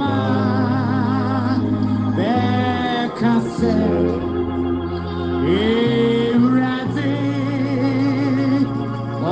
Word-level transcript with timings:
ma 0.00 0.14
bɛka 2.16 3.32
sɛ 3.56 3.74
ewurade 5.60 7.12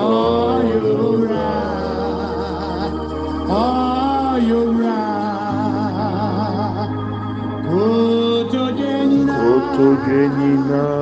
ɔyɛ 0.04 0.77
owura 1.04 1.48
ɔyɛ 3.62 4.54
owura 4.60 5.01
kotodwe 7.68 8.92
nyinaa. 10.38 10.99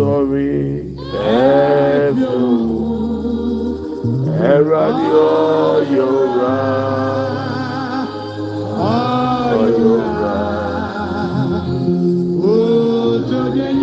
sọrí 0.00 0.50
ẹ̀fẹ̀ 1.38 2.34
o 2.40 2.52
ẹ̀rọ 4.52 4.76
adìọ 4.86 5.28
yóò 5.94 6.20
rà 6.38 6.58
ọ 8.92 8.98
yóò 9.80 9.96
rà 10.20 10.38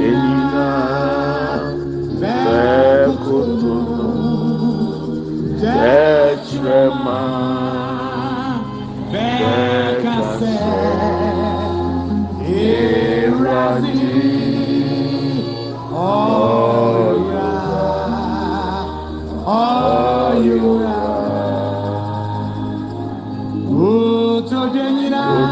ènìyàn 0.09 1.61
bẹ́ẹ̀ 2.19 3.07
kó 3.25 3.37
tó 3.61 3.73
nù 3.87 4.05
bẹ́ẹ̀ 5.61 6.35
tirẹ̀ 6.45 6.87
máa. 7.05 7.56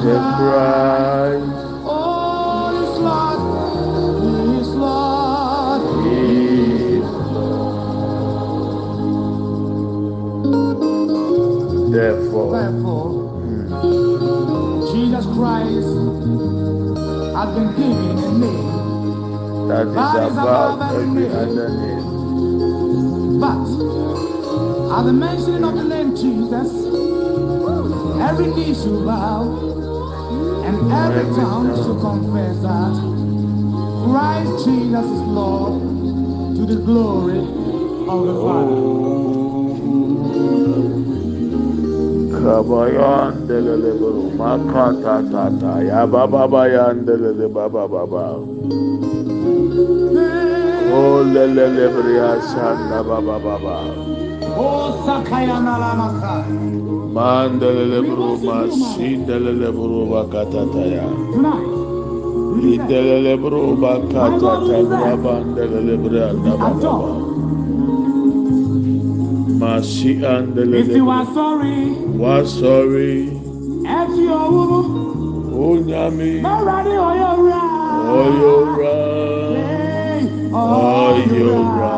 Christ. 0.00 1.52
Oh, 1.86 2.72
is 2.82 2.94
Lord, 3.00 3.40
is 4.60 4.68
Lord. 4.68 5.82
Therefore, 11.92 12.48
Therefore, 12.52 13.08
hmm. 13.40 13.66
Jesus 14.92 15.26
Christ 15.26 15.94
has 17.36 17.48
been 17.54 17.70
given 17.76 18.18
a 18.18 18.32
name, 18.38 19.68
that 19.68 19.86
is 19.86 20.36
above 20.36 20.80
every 20.92 21.28
other 21.28 21.68
name. 21.68 23.40
but 23.40 23.66
at 24.98 25.02
the 25.04 25.12
mention 25.12 25.64
of 25.64 25.74
the 25.76 25.84
name 25.84 26.16
Jesus, 26.16 26.70
every 28.20 28.46
knee 28.54 28.74
should 28.74 29.04
bow 29.04 29.83
and 30.74 30.92
every 30.92 31.24
tongue 31.36 31.70
should 31.76 32.00
confess 32.00 32.56
that 32.66 32.94
Christ 34.04 34.64
Jesus 34.64 35.06
is 35.06 35.22
Lord 35.30 35.80
to 36.56 36.66
the 36.66 36.82
glory 36.82 37.38
of 37.38 38.18
the 38.26 38.34
Father. 38.42 38.80
Kabayan 42.34 43.46
delele 43.46 43.92
bro 43.98 44.28
makata 44.36 45.22
tata 45.30 45.72
ya 45.86 46.06
baba 46.06 46.48
baba 46.48 47.86
baba 47.88 48.26
o 50.90 51.02
lelele 51.32 51.86
bria 51.94 52.30
shanda 52.50 53.00
baba 53.06 53.38
baba 53.38 53.78
Oh, 54.56 54.90
oh 54.90 55.06
Sakayana. 55.06 57.03
Man 57.14 57.58
delele 57.60 58.00
bro 58.08 58.28
masin 58.46 59.18
delele 59.26 59.68
bro 59.72 60.00
bakata 60.12 60.62
ya 60.94 61.06
Tonight, 61.32 61.66
we 62.54 62.76
declare 62.76 63.04
idelele 63.04 63.34
bro 63.42 63.62
bakata 63.82 64.52
ta 64.90 65.12
ban 65.24 65.44
delele 65.56 65.94
bria 66.02 66.28
to 66.32 66.36
be 66.42 66.50
da 66.50 66.56
baba 66.56 66.92
masi 69.60 70.12
an 70.24 70.44
If 70.74 70.88
you 70.88 71.08
are 71.10 71.26
sorry, 71.32 71.80
wa 72.22 72.42
sorry. 72.44 73.14
If 73.86 74.10
you 74.18 74.32
are 74.32 74.50
woman, 74.50 74.86
o 75.54 75.76
nyami 75.88 76.32
Already 76.44 76.94
on 76.96 77.14
your 77.22 77.36
right. 77.48 77.74
oyora 78.18 78.96
Oh, 80.56 81.14
oyora 81.14 81.96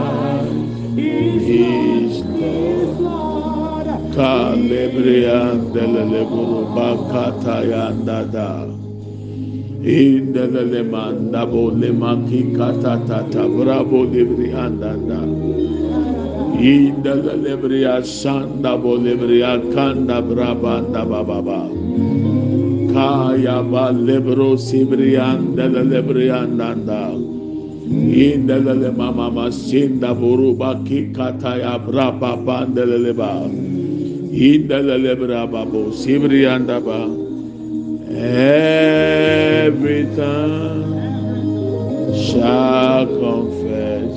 is 1.41 2.21
Lord. 2.21 2.99
Lord. 2.99 3.87
Kalebriandelele 4.13 6.23
bakata 6.75 7.63
yandada. 7.63 8.67
Indelele 9.81 10.83
mandabo 10.85 11.71
lemaki 11.73 12.53
kata 12.55 12.99
tata 13.07 13.47
bravo 13.49 14.05
lebriandanda. 14.05 15.25
Indelele 16.59 17.55
bria 17.59 18.03
sanda 18.03 18.77
bo 18.77 18.97
lebria 18.97 19.57
kanda 19.73 20.21
brabanda 20.21 21.03
bababa. 21.07 21.69
Kaya 22.93 23.63
ba 23.63 23.89
lebro 23.89 24.57
sibriandele 24.59 25.81
lebriandanda. 25.89 27.30
Indelele 28.01 28.89
mama 28.97 29.29
masinda 29.29 30.13
buruba 30.13 30.75
kikata 30.83 31.57
ya 31.61 31.77
braba 31.77 32.35
bandelele 32.35 33.13
ba. 33.13 33.45
Indelele 34.31 35.15
braba 35.15 35.65
bo 35.69 35.91
sibrianda 35.93 36.79
ba. 36.81 37.05
Every 38.13 40.03
tongue 40.15 40.97
shall 42.17 43.05
confess 43.07 44.15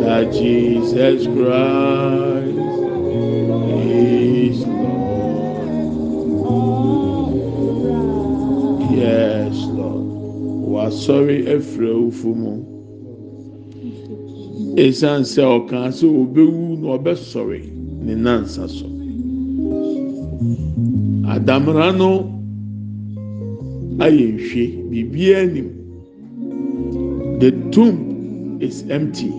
that 0.00 0.32
Jesus 0.32 1.26
Christ 1.26 2.58
is 3.86 4.58
Lord. 4.66 5.68
Yes, 8.90 9.54
Lord. 9.70 10.06
Wasɔre 10.72 11.36
efiri 11.54 11.88
awufo 11.94 12.30
mu. 12.34 12.53
Esan 14.76 15.22
sɛ 15.22 15.42
ɔkan 15.42 15.92
sɛ 15.92 16.06
obewu 16.10 16.76
na 16.82 16.98
ɔbɛsɔre 16.98 17.60
ne 18.02 18.14
nansa 18.14 18.68
so. 18.68 18.86
Adamra 21.30 21.96
no 21.96 22.10
ayɛ 24.02 24.34
nhwie 24.34 24.66
biribiara 24.90 25.42
anim. 25.46 25.70
The 27.38 27.52
tomb 27.70 28.58
is 28.60 28.82
empty 28.90 29.30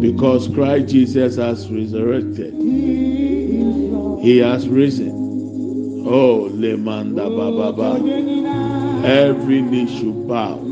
because 0.00 0.48
Christ 0.48 0.88
Jesus 0.88 1.36
has 1.36 1.70
resurrected. 1.70 2.54
He 4.22 4.38
has 4.38 4.68
risen. 4.68 5.12
Oh, 6.06 6.48
Lemanda 6.50 7.28
Baba. 7.28 8.00
Every 9.06 9.60
knee 9.60 9.86
should 9.98 10.26
bow. 10.26 10.71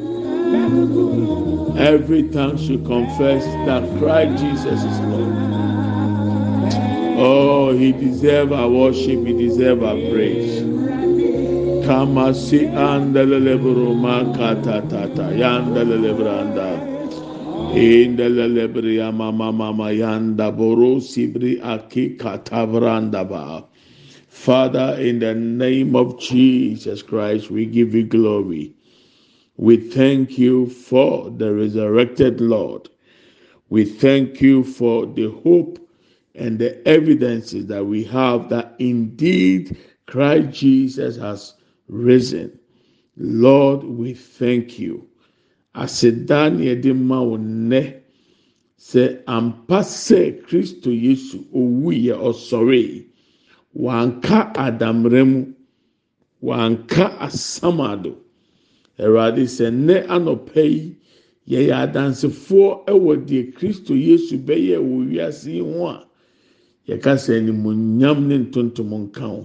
Every 1.79 2.29
tongue 2.29 2.59
should 2.59 2.85
confess 2.85 3.45
that 3.67 3.83
Christ 3.99 4.43
Jesus 4.43 4.85
is 4.85 5.01
Lord. 5.01 5.35
Oh, 7.17 7.73
He 7.73 7.93
deserves 7.93 8.53
our 8.53 8.69
worship. 8.69 9.27
He 9.27 9.33
deserves 9.33 9.83
our 9.83 9.97
praise. 10.11 10.61
Kama 11.87 12.35
si 12.35 12.67
andelele 12.67 13.59
buruma 13.59 14.35
kata 14.37 14.83
tata 14.89 15.33
yandelele 15.33 16.15
branda. 16.15 16.71
Indelele 17.75 18.73
bria 18.73 19.13
mama 19.13 19.53
mama 19.53 19.91
yanda 19.93 20.51
boro 20.57 21.01
sibri 21.01 21.61
aki 21.63 22.17
kata 22.17 22.67
branda 22.67 23.29
ba. 23.29 23.65
Father, 24.29 24.97
in 25.01 25.19
the 25.19 25.35
name 25.35 25.97
of 25.97 26.19
Jesus 26.19 27.03
Christ, 27.03 27.51
we 27.51 27.67
give 27.67 27.95
you 27.95 28.05
glory. 28.05 28.73
We 29.61 29.77
thank 29.77 30.39
you 30.39 30.71
for 30.71 31.29
the 31.29 31.53
resurrected 31.53 32.41
Lord. 32.41 32.89
We 33.69 33.85
thank 33.85 34.41
you 34.41 34.65
for 34.65 35.05
the 35.05 35.31
hope 35.45 35.79
and 36.35 36.59
the 36.59 36.81
evidences 36.89 37.67
that 37.67 37.85
we 37.85 38.03
have 38.05 38.49
that 38.49 38.75
indeed 38.79 39.77
Christ 40.07 40.59
Jesus 40.59 41.19
has 41.19 41.57
risen. 41.89 42.59
Lord, 43.19 43.85
we 43.85 44.15
thank 44.15 44.79
you. 44.79 45.07
Aseda 45.75 46.49
na 46.51 46.65
yɛde 46.65 46.97
ma 46.97 47.21
wo 47.21 47.37
nnɛ 47.37 48.01
sɛ 48.79 49.23
ampa 49.27 49.81
sɛ 49.85 50.41
Kristo 50.43 50.89
Yesu 50.89 51.45
wanka 53.77 54.55
adamrɛ 54.55 55.23
mu 55.31 55.53
wanka 56.43 57.19
asamado 57.21 58.17
Awurade 59.05 59.45
sɛ 59.57 59.67
nnɛ 59.71 59.97
anɔpa 60.15 60.61
yi 60.73 60.83
yɛyɛ 61.53 61.75
adansefoɔ 61.85 62.69
ɛwɔ 62.93 63.13
deɛ 63.29 63.43
Kristo 63.57 63.93
Yesu 63.95 64.35
bɛyɛ 64.47 64.77
wɔ 64.89 64.97
wiase 65.11 65.47
yi 65.57 65.61
ho 65.61 65.87
a 65.89 66.07
yɛka 66.89 67.13
sɛ 67.25 67.33
animonyam 67.41 68.19
ne 68.29 68.37
ntontom 68.45 68.91
nka 69.05 69.25
ho. 69.33 69.43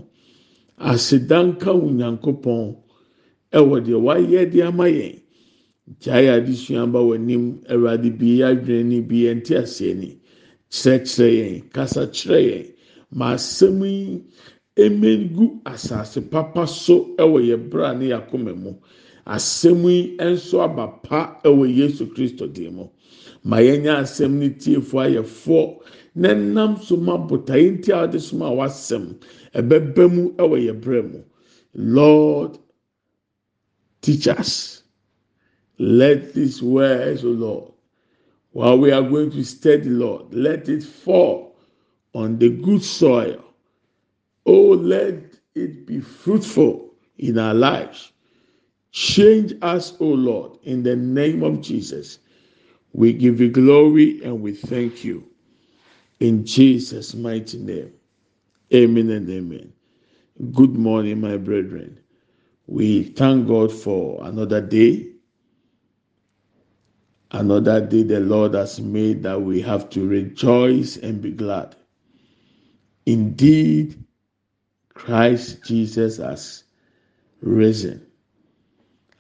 aseda 0.78 1.38
nka 1.48 1.72
wo 1.74 1.88
nyankopɔn 2.00 2.76
ɛwɔ 3.58 3.76
deɛ 3.86 3.98
wayɛ 4.06 4.52
de 4.52 4.62
ama 4.62 4.86
yɛn. 4.90 5.20
Gyae 6.02 6.28
adesua 6.36 6.86
ba 6.92 7.00
w'anim 7.00 7.62
awurade 7.70 8.10
bie 8.20 8.42
adwene 8.44 8.84
ni 8.86 9.00
bie 9.02 9.34
nte 9.34 9.54
aseɛ 9.64 9.94
ni 9.96 10.20
kyerɛkyerɛ 10.70 11.32
yɛn 11.40 11.70
kasa 11.72 12.08
kyerɛ 12.08 12.40
yɛn. 12.50 12.66
Ma 13.12 13.34
asɛm 13.36 13.80
yi 13.86 14.22
emegu 14.76 15.62
asase 15.64 16.20
papa 16.30 16.68
so 16.68 17.16
ɛwɔ 17.18 17.40
yɛ 17.50 17.70
bra 17.70 17.94
ne 17.94 18.08
yakoma 18.10 18.54
mu 18.54 18.74
asɛm 19.26 19.84
yi 19.90 20.18
nso 20.20 20.62
aba 20.62 20.88
pa 21.04 21.40
ɛwɔ 21.44 21.76
yesu 21.76 22.06
kristo 22.14 22.48
dim 22.52 22.76
mu. 22.76 22.90
Ma 23.44 23.58
yɛnyɛ 23.58 24.02
asɛm 24.04 24.34
ne 24.40 24.50
tiefoɔ 24.50 25.02
ayɛfoɔ 25.08 25.78
na 26.16 26.34
nam 26.34 26.78
so 26.82 26.96
ma 26.98 27.18
botaeɛ 27.18 27.78
nti 27.80 27.90
a 27.92 28.08
wɔde 28.08 28.20
soma 28.22 28.46
a 28.48 28.56
wasɛm 28.56 29.16
ɛbɛba 29.54 30.14
mu 30.14 30.32
ɛwɔ 30.34 30.58
yɛ 30.66 31.12
mu. 31.12 31.24
Lord 31.74 32.58
teach 34.02 34.28
us. 34.28 34.84
Let 35.78 36.34
these 36.34 36.62
words 36.62 37.26
o 37.26 37.30
lord 37.30 37.72
while 38.52 38.78
we 38.80 38.92
are 38.92 39.02
going 39.02 39.30
to 39.32 39.44
study 39.44 39.90
lord 39.90 40.34
let 40.34 40.70
it 40.70 40.82
fall 40.84 41.58
on 42.14 42.38
the 42.40 42.50
good 42.50 42.82
soil. 42.82 43.44
Oh 44.46 44.70
let 44.70 45.16
it 45.56 45.86
be 45.86 46.00
fruitful 46.00 46.94
in 47.18 47.38
our 47.38 47.54
lives 47.54 48.12
change 48.96 49.54
us 49.64 49.96
o 50.02 50.06
lord 50.08 50.58
in 50.64 50.84
the 50.84 50.96
name 50.96 51.44
of 51.44 51.62
jesus 51.62 52.20
we 52.94 53.14
give 53.14 53.42
you 53.42 53.50
glory 53.50 54.24
and 54.24 54.42
we 54.42 54.54
thank 54.54 55.04
you 55.04 55.24
in 56.22 56.46
jesus 56.46 57.16
mighty 57.16 57.58
name 57.60 57.94
Amen 58.74 59.10
and 59.12 59.30
amen. 59.30 59.74
Good 60.54 60.76
morning, 60.76 61.22
my 61.22 61.38
brethren. 61.38 62.00
We 62.68 63.04
thank 63.04 63.48
God 63.48 63.72
for 63.74 64.26
another 64.26 64.62
day. 64.62 65.08
Another 67.32 67.86
day 67.86 68.04
the 68.04 68.22
Lord 68.22 68.56
has 68.56 68.80
made 68.82 69.24
that 69.24 69.42
we 69.42 69.62
have 69.62 69.90
to 69.92 70.08
rejoice 70.08 70.98
and 70.98 71.22
be 71.22 71.32
glad. 71.32 71.76
Indeed, 73.06 74.04
Christ 74.94 75.64
Jesus 75.66 76.18
has 76.18 76.64
risen. 77.42 78.06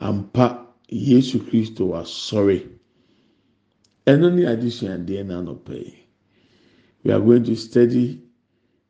Ampa 0.06 0.68
Yesu 0.92 1.40
Kristo 1.40 1.88
was 1.88 2.14
sorry. 2.14 2.70
And 4.06 4.24
only 4.24 4.46
addition 4.46 4.92
at 4.92 5.08
the 5.08 5.18
end 5.18 5.66
pay. 5.66 6.06
We 7.04 7.12
are 7.12 7.20
going 7.20 7.44
to 7.46 7.56
study 7.56 8.22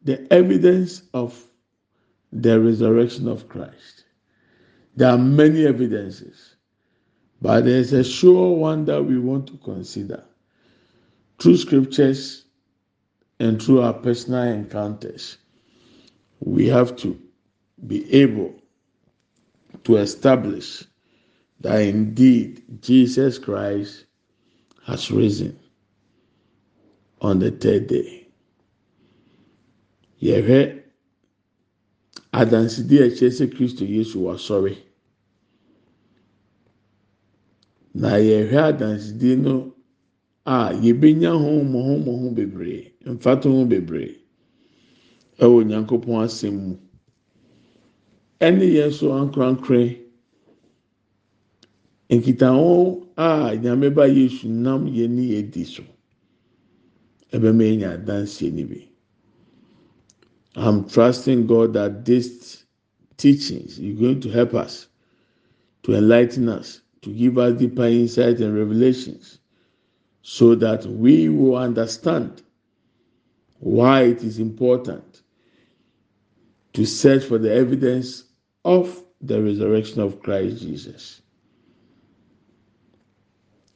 the 0.04 0.32
evidence 0.32 1.04
of 1.14 1.48
the 2.34 2.60
resurrection 2.60 3.30
of 3.30 3.48
Christ. 3.48 4.04
There 4.98 5.10
are 5.10 5.18
many 5.18 5.66
evidences, 5.66 6.56
but 7.42 7.64
there's 7.64 7.94
a 7.94 8.04
sure 8.04 8.58
one 8.58 8.84
that 8.86 9.02
we 9.02 9.18
want 9.18 9.48
to 9.48 9.58
consider 9.58 10.24
through 11.40 11.58
scriptures 11.58 12.46
and 13.40 13.62
through 13.62 13.82
our 13.82 13.94
personal 13.94 14.44
encounters. 14.44 15.38
We 16.40 16.68
have 16.68 16.98
to 16.98 17.18
be 17.88 18.14
able 18.14 18.54
to 19.86 19.96
establish 19.98 20.84
that 21.66 21.82
indeed 21.82 22.62
Jesus 22.80 23.40
Christ 23.40 24.06
has 24.86 25.10
risen 25.10 25.58
on 27.22 27.40
the 27.40 27.50
third 27.50 27.88
day. 27.88 28.28
Yɛhwɛ 30.22 30.84
adansidi 32.34 33.00
a 33.02 33.10
ɛkyerɛ 33.10 33.32
sɛ 33.34 33.48
Kristo 33.52 33.82
Yesu 33.84 34.20
wasɔre. 34.20 34.78
Na 37.96 38.10
yɛhwɛ 38.10 38.78
adansidi 38.78 39.36
no 39.36 39.74
a 40.46 40.70
yɛbɛnya 40.72 41.32
ho 41.34 41.64
mmɔho 41.64 42.06
ho 42.06 42.30
bebree, 42.30 42.92
mfato 43.06 43.50
ho 43.52 43.66
bebree 43.66 44.16
ɛwɔ 45.40 45.66
Nyankopɔn 45.66 46.26
asɛm 46.26 46.54
mu. 46.54 46.78
Ɛne 48.40 48.70
yɛn 48.70 48.90
nso 48.90 49.10
ankorankora. 49.18 50.05
Nkitaho 52.10 53.08
a 53.18 53.56
nyame 53.56 53.90
ba 53.90 54.06
yesu 54.08 54.48
nam 54.50 54.88
yɛ 54.88 55.52
di 55.52 55.64
so 55.64 55.84
ɛbɛma 57.34 57.64
yɛnya 57.64 57.90
adanseɛ 57.98 58.52
ni 58.54 58.64
bi 58.64 58.88
i'm 60.56 60.86
trusting 60.88 61.48
god 61.48 61.74
that 61.74 62.06
this 62.06 62.64
teachings 63.18 63.80
is 63.80 64.00
going 64.00 64.20
to 64.20 64.30
help 64.30 64.54
us 64.54 64.88
to 65.84 65.94
enlighten 65.96 66.48
us 66.50 66.82
to 67.02 67.12
give 67.14 67.38
us 67.38 67.58
deeper 67.60 67.86
insight 67.86 68.40
and 68.40 68.56
revelations 68.56 69.40
so 70.22 70.56
that 70.56 70.86
we 70.86 71.30
will 71.30 71.56
understand 71.56 72.42
why 73.60 74.04
it 74.04 74.24
is 74.24 74.40
important 74.40 75.22
to 76.74 76.86
search 76.86 77.24
for 77.24 77.38
the 77.38 77.54
evidence 77.54 78.24
of 78.66 79.04
the 79.22 79.42
resurrection 79.42 80.02
of 80.02 80.20
Christ 80.22 80.62
Jesus. 80.62 81.22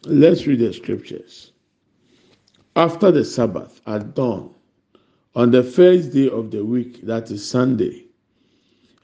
Let's 0.06 0.48
read 0.48 0.60
the 0.60 0.74
scriptures. 0.74 1.52
After 2.76 3.12
the 3.12 3.26
Sabbath 3.26 3.82
at 3.86 4.16
dawn, 4.16 4.54
on 5.36 5.52
the 5.52 5.64
first 5.64 6.14
day 6.14 6.30
of 6.30 6.52
the 6.52 6.64
week, 6.64 7.02
that 7.06 7.30
is 7.32 7.48
Sunday, 7.50 8.06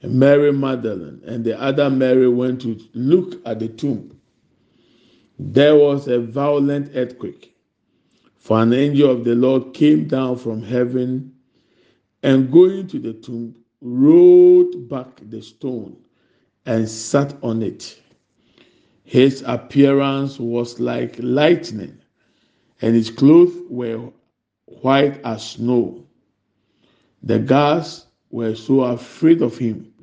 Mary 0.02 0.52
Magdalene 0.52 1.20
and 1.26 1.44
the 1.44 1.60
other 1.60 1.90
Mary 1.90 2.28
went 2.28 2.60
to 2.62 2.78
look 2.94 3.40
at 3.46 3.58
the 3.58 3.68
tomb 3.68 4.16
there 5.38 5.76
was 5.76 6.08
a 6.08 6.18
violent 6.18 6.92
earthquake. 6.94 7.54
For 8.36 8.60
an 8.60 8.72
angel 8.72 9.10
of 9.10 9.24
the 9.24 9.34
Lord 9.34 9.74
came 9.74 10.06
down 10.08 10.38
from 10.38 10.62
heaven 10.62 11.32
and 12.22 12.50
going 12.50 12.86
to 12.88 12.98
the 12.98 13.12
tomb, 13.12 13.54
rolled 13.80 14.88
back 14.88 15.20
the 15.28 15.42
stone 15.42 15.96
and 16.64 16.88
sat 16.88 17.36
on 17.42 17.62
it. 17.62 18.00
His 19.06 19.42
appearance 19.46 20.38
was 20.38 20.80
like 20.80 21.16
lightning, 21.20 21.98
and 22.82 22.94
his 22.94 23.10
clothes 23.10 23.56
were 23.70 24.10
white 24.66 25.20
as 25.24 25.50
snow. 25.52 26.04
The 27.22 27.38
guards 27.38 28.06
were 28.30 28.54
so 28.54 28.82
afraid 28.82 29.42
of 29.42 29.58
him 29.58 29.94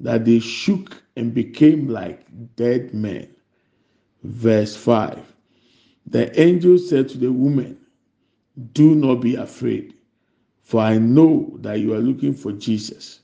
that 0.00 0.24
they 0.24 0.40
shook 0.40 1.02
and 1.16 1.34
became 1.34 1.88
like 1.88 2.26
dead 2.56 2.94
men 2.94 3.28
verse 4.24 4.74
5. 4.76 5.20
The 6.06 6.40
angel 6.40 6.78
said 6.78 7.08
to 7.10 7.18
the 7.18 7.32
woman, 7.32 7.78
Do 8.72 8.94
not 8.94 9.16
be 9.16 9.36
afraid, 9.36 9.94
for 10.62 10.80
I 10.80 10.98
know 10.98 11.56
that 11.60 11.80
you 11.80 11.94
are 11.94 12.00
looking 12.00 12.34
for 12.34 12.52
Jesus, 12.52 13.20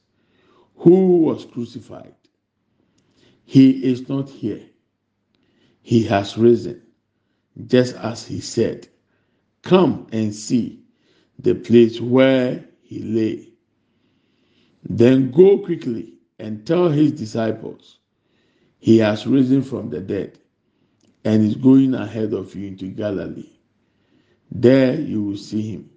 who 0.77 1.19
was 1.19 1.47
crucified. 1.47 2.15
He 3.45 3.85
is 3.85 4.09
not 4.09 4.29
here, 4.29 4.63
he 5.91 6.05
has 6.05 6.39
risen, 6.39 6.81
just 7.67 7.97
as 7.97 8.25
he 8.25 8.39
said. 8.41 8.87
Come 9.63 10.07
and 10.13 10.33
see 10.33 10.85
the 11.41 11.57
place 11.57 12.01
where 12.01 12.65
he 12.81 13.01
lay. 13.01 13.49
Then 14.85 15.33
go 15.33 15.59
quickly 15.59 16.15
and 16.39 16.65
tell 16.65 16.91
his 16.91 17.11
disciples, 17.11 17.99
He 18.79 18.99
has 18.99 19.27
risen 19.27 19.63
from 19.63 19.91
the 19.91 19.99
dead 20.01 20.39
and 21.25 21.43
is 21.43 21.57
going 21.57 21.95
ahead 21.95 22.35
of 22.35 22.55
you 22.55 22.69
into 22.69 22.87
Galilee. 22.87 23.51
There 24.49 24.95
you 24.95 25.25
will 25.25 25.37
see 25.37 25.73
him. 25.73 25.91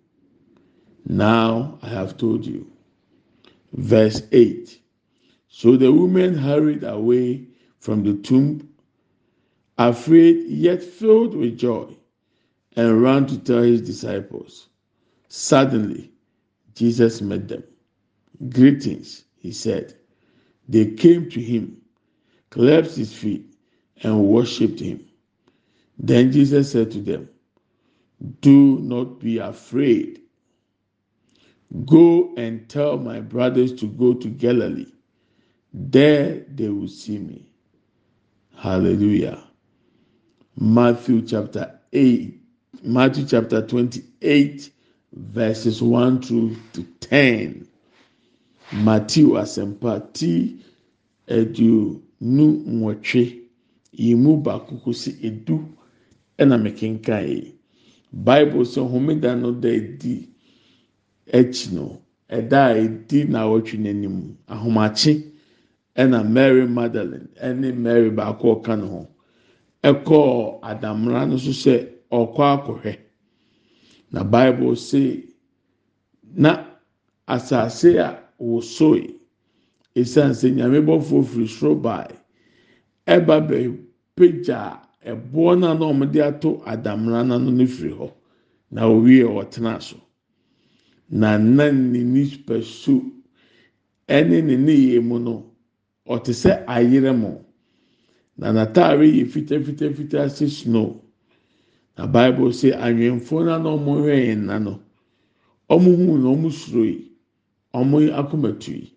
Now 1.06 1.78
I 1.84 1.90
have 1.90 2.18
told 2.18 2.48
you. 2.48 2.66
Verse 3.74 4.24
8 4.32 4.76
So 5.50 5.78
the 5.78 5.92
woman 5.94 6.34
hurried 6.34 6.84
away 6.84 7.46
from 7.78 8.04
the 8.04 8.16
tomb, 8.24 8.73
afraid 9.78 10.48
yet 10.50 10.84
filled 10.84 11.36
with 11.36 11.58
joy, 11.58 11.96
and 12.76 13.02
ran 13.02 13.28
to 13.28 13.38
tell 13.40 13.64
his 13.64 13.82
disciples. 13.82 14.70
Suddenly, 15.30 16.12
Jesus 16.76 17.22
met 17.22 17.48
them. 17.48 17.64
Greetings, 18.50 19.26
he 19.38 19.52
said. 19.52 19.96
They 20.70 20.88
came 20.92 21.30
to 21.32 21.42
him, 21.42 21.82
clasped 22.50 22.98
his 22.98 23.14
feet, 23.14 23.56
and 24.04 24.26
worshipped 24.28 24.80
him. 24.80 25.06
Then 25.98 26.32
Jesus 26.32 26.72
said 26.72 26.92
to 26.92 27.02
them, 27.02 27.30
Do 28.42 28.80
not 28.80 29.20
be 29.20 29.38
afraid. 29.40 30.22
Go 31.86 32.34
and 32.38 32.68
tell 32.70 32.98
my 32.98 33.20
brothers 33.22 33.74
to 33.76 33.88
go 33.88 34.14
to 34.16 34.30
Galilee. 34.30 34.92
There 35.74 36.46
they 36.50 36.70
will 36.70 36.88
see 36.88 37.20
me. 37.20 37.52
Hallelujah. 38.56 39.44
Matthew 40.56 41.24
chapter 41.24 41.80
8, 41.92 42.40
Matthew 42.84 43.26
chapter 43.26 43.66
28, 43.66 44.70
verses 45.12 45.82
1 45.82 46.22
through 46.22 46.56
to 46.74 46.84
10. 47.02 47.68
Matthew 48.74 49.30
asempa 49.38 50.14
ti 50.14 50.58
edu 51.28 52.02
nu 52.22 52.46
nwɔtwe 52.68 53.22
yi 54.02 54.16
mu 54.24 54.32
baako 54.46 54.74
kosi 54.84 55.12
edu 55.28 55.56
ɛna 56.42 56.56
mekenkan 56.64 57.24
yi 57.30 57.40
bible 58.26 58.64
sɛ 58.74 58.82
homeda 58.92 59.32
no 59.42 59.52
da 59.52 59.70
edi 59.70 60.28
akyi 61.38 61.74
no 61.76 61.86
ɛda 62.30 62.60
a 62.74 62.78
edi 62.84 63.24
na 63.32 63.40
awɔtwe 63.46 63.76
n'anim 63.84 64.18
ahomakye 64.54 65.14
ɛna 66.02 66.20
mary 66.36 66.66
magdalene 66.68 67.28
ɛne 67.48 67.68
mary 67.78 68.10
baako 68.10 68.56
ɔka 68.56 68.74
ne 68.80 68.88
ho. 68.88 69.08
Ɛkɔɔ 69.84 70.60
adamra 70.70 71.26
no 71.30 71.38
so 71.38 71.52
sɛ 71.52 71.76
ɔkɔ 72.12 72.44
akɔhwɛ. 72.56 72.98
Na 74.12 74.24
bible 74.24 74.76
sɛ 74.76 75.24
na 76.36 76.66
asase 77.28 77.98
a 78.00 78.20
wosoe 78.40 79.16
esan 79.96 80.32
sɛ 80.32 80.54
nyame 80.56 80.80
bɔfoɔ 80.86 81.24
firi 81.26 81.48
soro 81.48 81.76
baa 81.82 82.08
ɛba 83.08 83.36
bɛyɛ 83.48 83.78
pagya 84.16 84.80
ɛboɔ 85.06 85.60
no 85.60 85.72
a 85.72 85.76
na 85.76 85.86
wɔde 86.06 86.20
ato 86.28 86.62
adamra 86.66 87.24
n'ano 87.26 87.52
no 87.52 87.66
firi 87.66 87.92
hɔ. 87.94 88.12
Na 88.72 88.88
owie 88.88 89.24
ɔtena 89.24 89.82
so. 89.82 89.98
Na 91.10 91.38
na 91.38 91.70
ne 91.72 92.04
nipa 92.04 92.62
so 92.64 93.04
ɛne 94.08 94.44
ne 94.44 94.56
ne 94.56 94.72
yie 94.74 95.00
mu 95.00 95.20
no 95.20 95.46
ɔte 96.08 96.32
sɛ 96.34 96.66
ayerɛ 96.66 97.16
mo 97.16 97.43
na 98.38 98.48
n'ataare 98.54 99.06
yɛ 99.18 99.24
fitafitafita 99.34 100.20
sɛ 100.36 100.48
snow. 100.50 100.90
Na 101.98 102.08
bible 102.08 102.50
sɛ 102.52 102.70
anwɛnfoɔ 102.86 103.40
no 103.46 103.52
a 103.56 103.60
na 103.60 103.70
wɔn 103.86 103.98
hwɛ 104.02 104.16
yɛn 104.28 104.42
na 104.46 104.58
no. 104.60 104.80
Wɔn 105.70 105.96
hu 106.06 106.18
na 106.18 106.30
wɔn 106.30 106.52
suro 106.52 106.84
yi 106.84 107.12
wɔn 107.74 108.10
akomatu 108.20 108.72
yi 108.74 108.94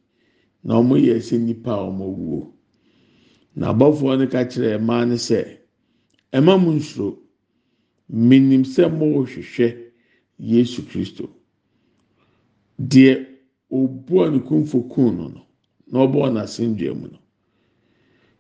na 0.65 0.75
wɔn 0.81 1.01
yɛ 1.05 1.17
sɛ 1.21 1.39
nipa 1.41 1.71
a 1.73 1.85
wɔn 1.91 1.99
wuo. 2.17 2.53
Na 3.57 3.73
abɔfoɔ 3.73 4.19
no 4.19 4.27
ka 4.27 4.45
kyerɛ 4.45 4.79
mmaa 4.81 5.05
no 5.09 5.15
sɛ 5.17 5.59
ɛma 6.33 6.59
mu 6.63 6.73
nsoro 6.79 7.19
minim 8.09 8.65
sɛ 8.65 8.89
mo 8.91 9.07
hwehwɛ 9.25 9.77
yesu 10.39 10.83
kristo. 10.83 11.29
Deɛ 12.81 13.27
obua 13.71 14.31
ne 14.31 14.39
kumfo 14.41 14.83
kun 14.89 15.17
no 15.17 15.29
no 15.29 15.43
na 15.89 16.07
ɔbɔ 16.07 16.33
n'asɛnnua 16.33 16.95
mu 17.01 17.09
no 17.09 17.19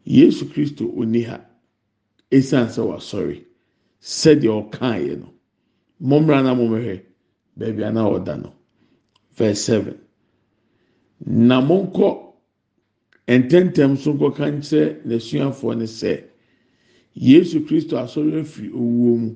yesu 0.07 0.47
kristo 0.53 0.85
oni 0.97 1.23
ha. 1.23 1.39
Esan 2.31 2.67
sɛ 2.69 2.83
wasɔre 2.91 3.37
sɛdeɛ 4.01 4.51
ɔkaeɛ 4.61 5.19
no 5.21 5.29
mɔmmra 6.01 6.43
na 6.43 6.55
mɔmmɛhwɛ 6.55 7.03
baabi 7.57 7.83
a 7.83 7.91
ɔda 7.91 8.43
no. 8.43 8.53
Verse 9.37 9.61
seven. 9.61 9.99
Na 11.27 11.61
monkɔ 11.61 12.35
ntɛntɛm 13.29 13.97
so 13.99 14.13
nkɔka 14.15 14.45
nkyerɛ 14.57 15.05
n'asuafoɔ 15.07 15.79
no 15.79 15.85
sɛ 15.85 16.25
yesu 17.15 17.61
kristo 17.67 17.97
asɔre 17.97 18.41
afiri 18.41 18.71
owuo 18.73 19.19
mu. 19.19 19.35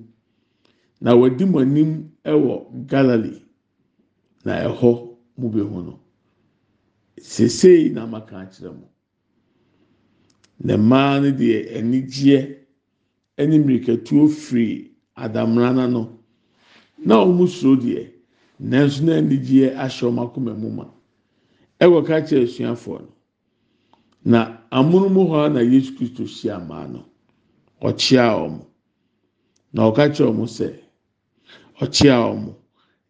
Na 1.00 1.14
wadi 1.16 1.44
mo 1.44 1.58
anim 1.60 2.10
wɔ 2.24 2.86
galilee. 2.86 3.42
Na 4.44 4.52
ɛhɔ 4.68 5.16
mo 5.38 5.48
bɛhu 5.48 5.84
no. 5.84 6.00
Sesei 7.18 7.90
na 7.92 8.06
maka 8.06 8.34
akyerɛ 8.36 8.72
mo. 8.74 8.88
Na 10.64 10.76
mmaa 10.78 11.20
no 11.22 11.30
deɛ 11.40 11.56
anigyeɛ 11.78 12.40
ne 13.48 13.58
mmirikatuo 13.58 14.28
firi 14.28 14.90
adamra 15.16 15.72
no 15.94 16.18
na 17.06 17.14
wɔn 17.24 17.48
suro 17.48 17.76
deɛ 17.82 18.02
nanso 18.60 19.02
na 19.04 19.12
anigyeɛ 19.20 19.74
ahyɛ 19.84 20.04
wɔn 20.06 20.18
akoma 20.24 20.54
mu 20.60 20.70
ma. 20.70 20.84
Ɛwɔ 21.80 22.04
ka 22.06 22.14
asuafoɔ 22.20 23.00
no. 23.00 23.12
Na 24.24 24.58
amonomu 24.70 25.22
hɔ 25.30 25.52
na 25.52 25.60
yesu 25.60 25.94
kristo 25.96 26.24
hyia 26.24 26.58
mmaa 26.60 26.86
no 26.92 27.04
ɔkyea 27.80 28.36
wɔn. 28.36 28.60
Na 29.72 29.90
ɔka 29.90 30.12
wɔn 30.12 30.46
sɛ 30.46 30.76
ɔkyea 31.80 32.16
wɔn. 32.20 32.54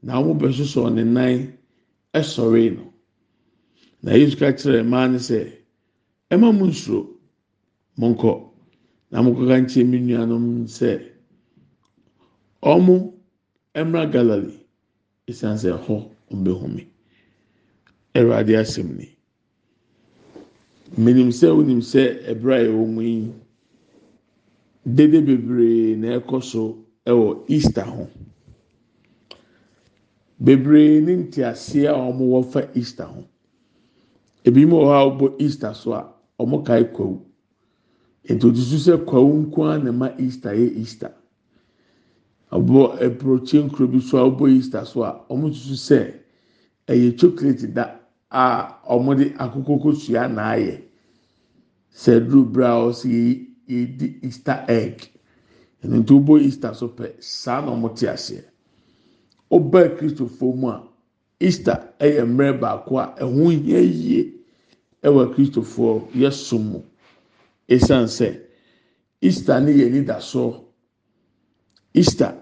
Na 0.03 0.23
wɔn 0.23 0.39
bɛsosɔ 0.39 0.95
ne 0.95 1.03
nan 1.05 1.53
ɛsɔre 2.15 2.77
no. 2.77 2.93
Na 4.03 4.13
yesu 4.13 4.37
ka 4.37 4.47
mmaa 4.85 5.09
no 5.11 5.19
sɛ 5.19 5.51
ɛma 6.31 6.57
mu 6.57 6.67
nsoro 6.69 7.20
mo 8.01 8.07
nkɔ 8.13 8.33
na 9.11 9.19
mo 9.25 9.31
kɔka 9.37 9.57
nkyɛn 9.63 9.87
mi 9.91 9.99
nuanom 10.07 10.45
sɛ 10.77 10.91
wɔn 12.63 12.87
mmra 13.85 14.03
galilei 14.13 14.57
esan 15.31 15.57
sɛ 15.63 15.71
hɔ 15.85 15.97
wɔn 16.31 16.41
bɛhome 16.45 16.83
ɛwurade 18.17 18.53
asɛm 18.63 18.89
ni 18.99 19.07
menim 21.03 21.31
sɛ 21.39 21.47
wonim 21.57 21.81
sɛ 21.93 22.03
ɛbrɛ 22.33 22.55
a 22.57 22.65
ɛwɔ 22.69 22.85
mu 22.95 23.01
yi 23.03 23.33
dede 24.97 25.19
bebree 25.27 25.97
na 25.97 26.09
ɛkɔ 26.19 26.43
so 26.43 26.79
ɛwɔ 27.07 27.45
easter 27.49 27.85
ho. 27.85 28.09
Bebree 30.41 31.01
ne 31.05 31.13
nteaseɛ 31.17 31.89
a 31.89 32.11
wɔwɔ 32.19 32.45
fa 32.53 32.61
easter 32.75 33.05
ho. 33.05 33.25
Ebi 34.45 34.65
mu 34.67 34.77
wɔ 34.77 34.87
hɔ 34.89 34.95
a 34.97 35.05
wɔbɔ 35.11 35.41
easter 35.41 35.75
so 35.75 35.93
a 35.93 36.09
wɔn 36.39 36.65
kae 36.65 36.85
kwawu 36.95 37.21
ntotoso 38.29 38.77
sɛ 38.79 38.95
kwawu 39.09 39.33
nko 39.47 39.59
ara 39.65 39.83
na 39.85 39.93
ma 39.93 40.09
easter 40.19 40.53
yɛ 40.55 40.69
easter. 40.77 41.13
Abɔ 42.53 42.81
eburokye 43.05 43.59
nkuro 43.65 43.87
bi 43.93 44.01
so 44.01 44.19
a 44.19 44.29
wɔbɔ 44.31 44.47
easter 44.57 44.85
so 44.85 45.03
a 45.03 45.13
wɔn 45.29 45.53
tutu 45.53 45.75
sɛ 45.75 46.15
ɛyɛ 46.89 47.19
chocolate 47.19 47.75
da 47.75 47.85
a 48.31 48.75
wɔde 48.89 49.35
akoko 49.37 49.79
kosua 49.83 50.29
na 50.29 50.43
ayɛ. 50.55 50.83
Sɛ 51.95 52.21
duro 52.29 52.45
bra 52.45 52.69
a 52.77 52.91
ɔsɛ 52.91 53.09
yɛ 53.09 53.47
yɛdi 53.69 54.25
easter 54.25 54.65
egg. 54.69 55.09
Ɛno 55.83 56.03
nti 56.05 56.13
wɔbɔ 56.13 56.41
easter 56.45 56.75
so 56.75 56.89
pɛ 56.89 57.23
saa 57.23 57.61
na 57.65 57.73
wɔte 57.73 58.07
aseɛ. 58.09 58.45
Ɔbaa 59.51 59.97
kristofoɔ 59.97 60.57
mu 60.57 60.69
a 60.69 60.83
easter 61.41 61.89
ɛyɛ 61.99 62.27
mmerɛ 62.27 62.61
baako 62.61 62.99
a 62.99 63.15
ɛho 63.19 63.49
hia 63.65 63.81
yie 63.81 64.33
ɛwɔ 65.03 65.35
kristofoɔ 65.35 66.11
yɛ 66.15 66.31
som 66.33 66.63
mu 66.73 66.83
esan 67.75 68.05
sɛ 68.17 68.29
easter 69.27 69.61
ne 69.65 69.71
yɛ 69.81 69.87
nidasoɔ 69.95 70.51
easter 72.01 72.33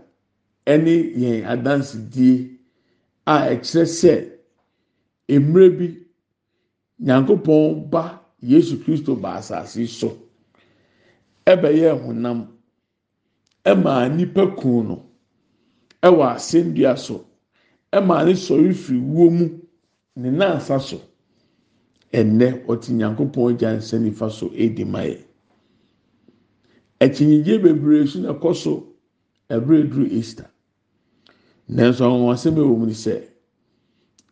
ɛne 0.73 0.93
yɛn 1.23 1.45
adansidie 1.53 2.35
a 3.27 3.35
ɛkyerɛ 3.53 3.85
sɛ 4.01 4.13
mmerɛ 5.43 5.69
bi 5.79 5.87
nyankopɔn 7.07 7.91
ba 7.91 8.03
yesu 8.43 8.75
kristo 8.83 9.15
ba 9.23 9.31
asase 9.39 9.87
so 9.87 10.09
ɛbɛyɛ 11.47 11.91
honam 12.05 12.49
ɛmaa 13.65 14.09
nipa 14.17 14.47
kun 14.57 14.87
no 14.89 14.97
ɛwɔ 16.03 16.25
asɛnnua 16.37 16.97
so 16.99 17.27
ɛmaa 17.93 18.25
ne 18.27 18.33
sɔre 18.35 18.73
firi 18.75 18.99
wuo 19.01 19.31
mu 19.31 19.47
ne 20.17 20.31
nansa 20.31 20.81
so 20.81 21.01
ɛnɛ 22.13 22.67
ɔte 22.67 22.93
nyankopɔn 22.93 23.59
gya 23.59 23.77
nsa 23.77 23.99
nifa 23.99 24.31
so 24.31 24.51
edi 24.55 24.85
ma 24.85 25.01
yɛ 25.01 25.19
bebree 27.63 28.07
so 28.07 28.21
na 28.21 28.33
ɛkɔ 28.33 28.55
so 28.55 28.87
ɛbrɛ 29.51 29.81
eduru 29.85 30.07
easter. 30.11 30.51
Nanso 31.69 32.05
asɛm 32.33 32.57
ɛwɔ 32.57 32.79
mu 32.79 32.87
sɛ 32.87 33.23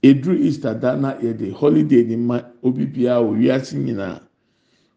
eduru 0.03 0.39
easter 0.39 0.75
da 0.79 0.97
na 0.97 1.15
yɛde 1.21 1.53
holiday 1.53 2.05
ni 2.05 2.17
ma 2.17 2.41
obi 2.62 2.87
biara 2.87 3.21
wɔ 3.23 3.37
wiase 3.39 3.75
nyinaa 3.77 4.21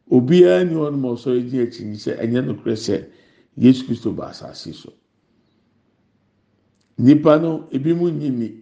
obiara 0.09 0.63
ni 0.67 0.75
wɔn 0.75 0.95
mo 0.99 1.15
ɔsɔre 1.15 1.49
gye 1.49 1.63
akyi 1.63 1.93
sɛ 1.95 2.17
ɛnyɛ 2.19 2.45
nokorɛ 2.45 2.75
sɛ 2.75 3.05
yesu 3.57 3.85
kristo 3.85 4.11
ba 4.15 4.29
asase 4.29 4.73
so. 4.73 4.93
Nipa 6.97 7.39
no 7.39 7.67
ebi 7.71 7.93
mu 7.93 8.09
nyi 8.11 8.29
ni 8.29 8.61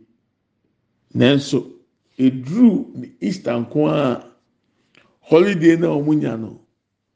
nanso 1.15 1.76
eduru 2.17 3.05
easter 3.21 3.59
nko 3.59 3.89
a 3.89 4.25
holiday 5.21 5.75
na 5.77 5.87
nya 5.87 6.37
no 6.37 6.59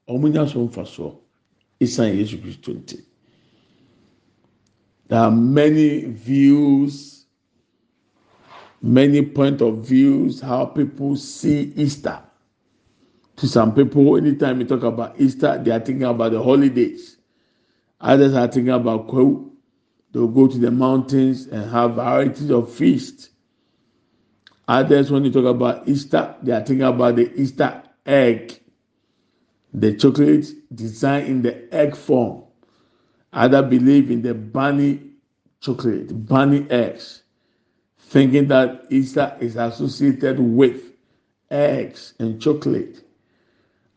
wɔn 0.08 0.32
nya 0.32 0.48
so 0.48 0.60
nfa 0.60 0.86
soɔ 0.86 1.16
esan 1.80 2.16
yesu 2.18 2.38
kristo 2.38 2.74
nti. 2.74 2.98
There 5.08 5.20
are 5.20 5.32
many 5.32 6.06
views 6.06 7.26
many 8.82 9.22
point 9.22 9.62
of 9.62 9.86
views 9.88 10.40
how 10.40 10.66
people 10.66 11.16
see 11.16 11.74
easter. 11.76 12.20
To 13.38 13.48
some 13.48 13.74
people 13.74 14.18
anytime 14.18 14.60
you 14.62 14.68
talk 14.68 14.84
about 14.84 15.20
easter 15.20 15.62
they 15.64 15.72
are 15.72 15.80
thinking 15.80 16.04
about 16.04 16.32
the 16.32 16.42
holidays. 16.42 17.18
Others 18.00 18.36
are 18.36 18.48
thinking 18.48 18.74
about 18.74 19.08
Kwahu 19.08 19.50
they'll 20.12 20.28
go 20.28 20.48
to 20.48 20.58
the 20.58 20.72
mountains 20.72 21.48
and 21.48 21.70
have 21.72 21.96
varieties 21.96 22.52
of 22.52 22.72
feast 22.72 23.31
others 24.78 25.12
when 25.12 25.26
you 25.26 25.32
talk 25.32 25.46
about 25.46 25.88
easter 25.88 26.36
they 26.44 26.52
are 26.52 26.64
thinking 26.66 26.84
about 26.84 27.16
the 27.16 27.28
easter 27.40 27.82
egg 28.06 28.60
the 29.74 29.94
chocolate 29.96 30.48
designed 30.76 31.28
in 31.28 31.42
the 31.42 31.74
egg 31.74 31.96
form 31.96 32.44
Others 33.34 33.70
believe 33.70 34.12
in 34.12 34.22
the 34.22 34.34
bunny 34.34 35.02
chocolate, 35.62 36.28
bunny 36.28 36.70
eggs, 36.70 37.24
thinking 37.98 38.48
that 38.50 38.86
Easter 38.90 39.38
is 39.40 39.56
associated 39.56 40.40
with 40.40 40.82
eggs 41.50 42.14
and 42.20 42.42
chocolate. 42.42 43.04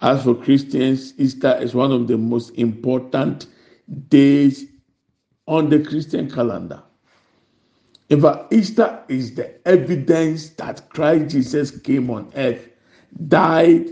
As 0.01 0.23
for 0.23 0.35
Christians, 0.35 1.15
Easter 1.19 1.57
is 1.61 1.75
one 1.75 1.91
of 1.91 2.07
the 2.07 2.19
most 2.19 2.51
important 2.51 3.47
days 4.09 4.67
on 5.49 5.69
the 5.71 5.83
Christian 5.83 6.31
calendar. 6.31 6.83
In 8.11 8.21
fact, 8.21 8.53
Easter 8.53 9.03
is 9.09 9.35
the 9.35 9.67
evidence 9.67 10.51
that 10.51 10.89
Christ 10.91 11.31
Jesus 11.31 11.71
came 11.71 12.11
on 12.11 12.31
earth, 12.37 12.69
died, 13.29 13.89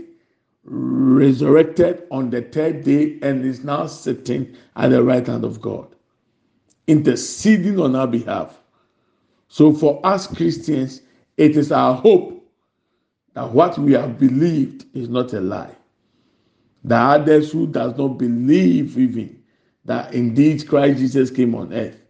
resurrected 0.63 2.03
on 2.11 2.29
the 2.29 2.41
third 2.43 2.83
day, 2.83 3.17
and 3.21 3.43
is 3.43 3.63
now 3.63 3.87
sitting 3.87 4.55
at 4.75 4.89
the 4.89 5.03
right 5.03 5.25
hand 5.25 5.43
of 5.43 5.61
God, 5.61 5.95
interceding 6.87 7.79
on 7.79 7.95
our 7.95 8.07
behalf. 8.07 8.59
So, 9.47 9.73
for 9.73 9.99
us 10.05 10.27
Christians, 10.27 11.01
it 11.37 11.57
is 11.57 11.71
our 11.71 11.95
hope 11.95 12.43
that 13.33 13.51
what 13.51 13.77
we 13.77 13.93
have 13.93 14.19
believed 14.19 14.85
is 14.95 15.09
not 15.09 15.33
a 15.33 15.41
lie. 15.41 15.75
The 16.83 16.95
others 16.95 17.51
who 17.51 17.67
does 17.67 17.97
not 17.97 18.19
believe 18.19 18.97
even 18.97 19.41
that 19.85 20.13
indeed 20.13 20.67
Christ 20.67 20.99
Jesus 20.99 21.31
came 21.31 21.55
on 21.55 21.73
earth, 21.73 22.02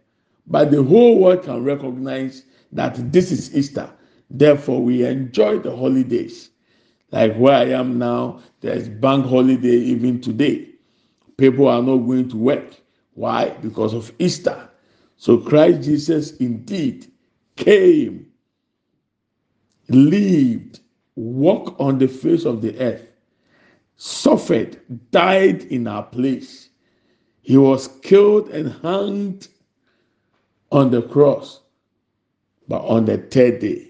but 0.46 0.70
the 0.70 0.82
whole 0.82 1.18
world 1.18 1.42
can 1.44 1.64
recognize 1.64 2.44
that 2.72 3.12
this 3.12 3.32
is 3.32 3.54
Easter. 3.54 3.90
Therefore, 4.30 4.82
we 4.82 5.04
enjoy 5.04 5.58
the 5.58 5.74
holidays. 5.74 6.50
Like 7.12 7.34
where 7.36 7.54
I 7.54 7.66
am 7.66 7.98
now, 7.98 8.40
there's 8.60 8.88
bank 8.88 9.26
holiday 9.26 9.76
even 9.76 10.20
today. 10.20 10.68
People 11.36 11.68
are 11.68 11.82
not 11.82 11.98
going 11.98 12.28
to 12.30 12.36
work. 12.36 12.74
Why? 13.14 13.50
Because 13.62 13.94
of 13.94 14.12
Easter. 14.18 14.68
So 15.16 15.38
Christ 15.38 15.82
Jesus 15.82 16.36
indeed 16.38 17.10
came, 17.56 18.26
lived, 19.88 20.80
walked 21.14 21.80
on 21.80 21.98
the 21.98 22.08
face 22.08 22.44
of 22.44 22.62
the 22.62 22.76
earth, 22.80 23.06
suffered, 23.96 24.80
died 25.12 25.62
in 25.64 25.86
our 25.86 26.02
place. 26.02 26.70
He 27.42 27.56
was 27.56 27.88
killed 28.02 28.48
and 28.48 28.72
hanged 28.82 29.48
on 30.74 30.90
the 30.90 31.02
cross, 31.02 31.60
but 32.66 32.82
on 32.82 33.04
the 33.04 33.16
third 33.16 33.60
day, 33.60 33.86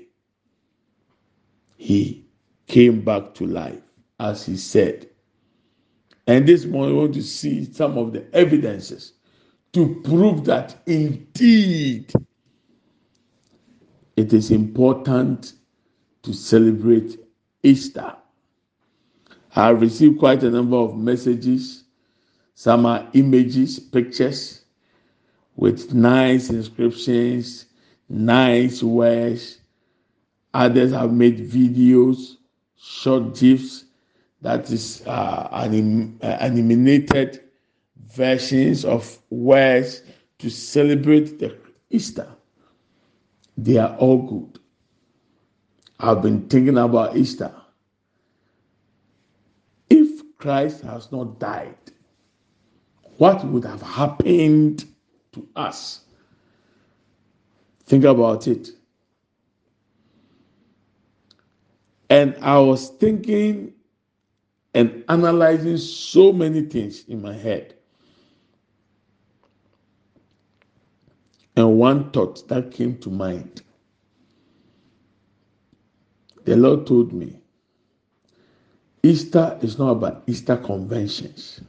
he 1.79 2.27
came 2.67 3.01
back 3.01 3.33
to 3.35 3.47
life, 3.47 3.81
as 4.21 4.45
he 4.45 4.57
said. 4.59 5.09
And 6.27 6.47
this 6.47 6.67
morning, 6.67 6.95
we 6.95 7.01
want 7.01 7.15
to 7.15 7.23
see 7.23 7.73
some 7.73 7.97
of 7.97 8.13
the 8.13 8.27
evidences 8.35 9.15
to 9.73 10.01
prove 10.05 10.45
that 10.45 10.77
indeed 10.87 12.13
it 14.17 14.33
is 14.35 14.51
important 14.51 15.55
to 16.23 16.35
celebrate 16.35 17.19
Easter. 17.63 18.15
I 19.57 19.69
have 19.69 19.81
received 19.81 20.19
quite 20.19 20.43
a 20.43 20.51
number 20.51 20.77
of 20.77 20.97
messages. 20.99 21.85
Some 22.55 22.85
are 22.85 23.09
images, 23.15 23.79
pictures 23.79 24.64
with 25.57 25.95
nice 25.95 26.51
inscriptions, 26.51 27.67
nice 28.09 28.83
words. 28.83 29.59
Others 30.53 30.93
have 30.93 31.13
made 31.13 31.39
videos, 31.51 32.37
short 32.77 33.35
gifs 33.37 33.85
that 34.41 34.71
is 34.71 35.03
uh, 35.07 35.49
anim, 35.53 36.19
uh, 36.23 36.27
animated 36.27 37.43
versions 38.13 38.85
of 38.85 39.19
words 39.31 40.03
to 40.39 40.51
celebrate 40.51 41.39
the 41.39 41.57
Easter. 41.91 42.29
They 43.57 43.79
are 43.79 43.97
all 43.97 44.19
good. 44.23 44.61
I've 45.99 46.23
been 46.23 46.49
thinking 46.49 46.77
about 46.77 47.17
Easter. 47.17 47.53
If 49.89 50.37
Christ 50.37 50.83
has 50.83 51.11
not 51.11 51.39
died, 51.39 51.77
what 53.17 53.45
would 53.47 53.65
have 53.65 53.81
happened 53.83 54.85
to 55.35 55.49
us? 55.57 56.01
Think 57.87 58.05
about 58.05 58.49
it. 58.49 58.71
And 62.11 62.37
I 62.41 62.59
was 62.59 62.91
thinking 62.91 63.73
and 64.75 65.05
analyzing 65.09 65.77
so 65.79 66.33
many 66.33 66.63
things 66.63 67.05
in 67.09 67.23
my 67.23 67.35
head. 67.35 67.75
And 71.57 71.79
one 71.79 72.11
thought 72.11 72.47
that 72.49 72.73
came 72.73 72.99
to 72.99 73.11
mind. 73.11 73.63
The 76.45 76.57
Lord 76.57 76.87
told 76.87 77.13
me 77.13 77.39
Easter 79.03 79.59
is 79.63 79.79
not 79.79 79.91
about 79.93 80.25
Easter 80.27 80.57
conventions. 80.57 81.61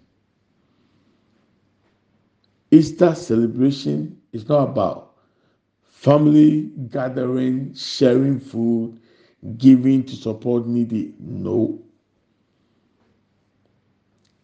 Easter 2.72 3.16
celebration 3.16 4.20
is 4.34 4.48
not 4.50 4.70
about 4.70 5.16
family 5.84 6.72
gathering, 6.90 7.74
sharing 7.74 8.40
food, 8.40 9.00
giving 9.58 10.04
to 10.04 10.16
support 10.16 10.68
needy. 10.68 11.14
No. 11.20 11.82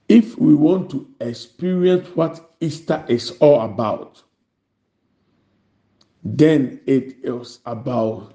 If 0.09 0.37
we 0.37 0.53
want 0.55 0.89
to 0.91 1.07
experience 1.19 2.07
what 2.15 2.53
Easter 2.59 3.03
is 3.07 3.31
all 3.39 3.61
about, 3.61 4.21
then 6.23 6.79
it 6.85 7.15
is 7.23 7.59
about 7.65 8.33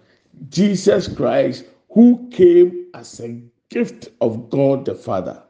Jesus 0.48 1.08
Christ 1.08 1.64
who 1.90 2.28
came 2.30 2.86
as 2.94 3.20
a 3.20 3.40
gift 3.70 4.08
of 4.20 4.50
God 4.50 4.84
the 4.84 4.94
Father 4.94 5.42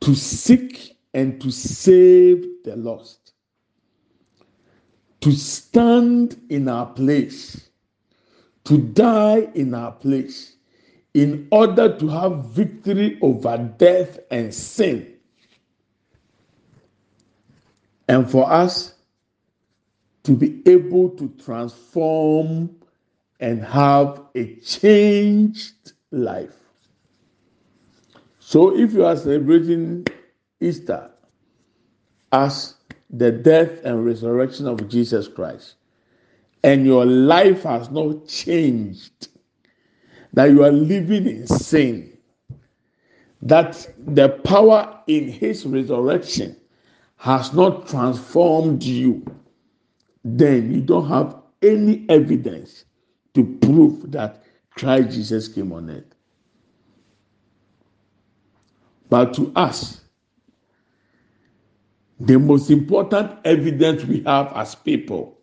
to 0.00 0.14
seek 0.14 0.96
and 1.14 1.40
to 1.40 1.50
save 2.64 2.74
the 2.74 2.76
lost, 2.76 3.32
to 5.20 5.32
stand 5.32 6.40
in 6.48 6.68
our 6.68 6.86
place, 6.86 7.68
to 8.64 8.78
die 8.78 9.48
in 9.54 9.74
our 9.74 9.92
place, 9.92 10.56
in 11.14 11.48
order 11.50 11.96
to 11.98 12.08
have 12.08 12.44
victory 12.46 13.18
over 13.20 13.58
death 13.78 14.18
and 14.30 14.54
sin. 14.54 15.14
And 18.08 18.30
for 18.30 18.50
us 18.50 18.94
to 20.24 20.32
be 20.32 20.62
able 20.66 21.10
to 21.10 21.28
transform 21.44 22.76
and 23.40 23.64
have 23.64 24.22
a 24.34 24.56
changed 24.56 25.92
life. 26.10 26.56
So 28.38 28.76
if 28.76 28.92
you 28.92 29.04
are 29.04 29.16
celebrating 29.16 30.06
Easter 30.60 31.10
as 32.32 32.74
the 33.10 33.32
death 33.32 33.70
and 33.84 34.04
resurrection 34.04 34.66
of 34.66 34.88
Jesus 34.88 35.26
Christ, 35.28 35.74
and 36.62 36.84
your 36.84 37.06
life 37.06 37.62
has 37.64 37.90
not 37.90 38.26
changed, 38.28 39.28
that 40.32 40.50
you 40.50 40.62
are 40.64 40.70
living 40.70 41.26
in 41.26 41.46
sin, 41.46 42.16
that 43.42 43.88
the 43.98 44.28
power 44.28 45.00
in 45.06 45.28
his 45.28 45.66
resurrection 45.66 46.56
has 47.16 47.52
not 47.52 47.88
transformed 47.88 48.82
you, 48.82 49.24
then 50.24 50.72
you 50.72 50.80
don't 50.80 51.08
have 51.08 51.36
any 51.62 52.06
evidence 52.08 52.84
to 53.34 53.44
prove 53.62 54.10
that 54.12 54.42
Christ 54.70 55.10
Jesus 55.10 55.48
came 55.48 55.72
on 55.72 55.90
earth. 55.90 56.04
But 59.08 59.34
to 59.34 59.52
us, 59.56 59.99
the 62.20 62.38
most 62.38 62.70
important 62.70 63.32
evidence 63.44 64.04
we 64.04 64.22
have 64.24 64.52
as 64.54 64.74
people, 64.74 65.38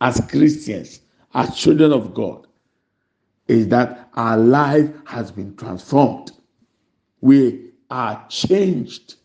as 0.00 0.20
Christians, 0.30 1.00
as 1.34 1.56
children 1.56 1.92
of 1.92 2.14
God, 2.14 2.46
is 3.48 3.66
that 3.68 4.08
our 4.14 4.36
life 4.36 4.88
has 5.04 5.32
been 5.32 5.56
transformed. 5.56 6.30
We 7.20 7.70
are 7.90 8.24
changed 8.28 9.16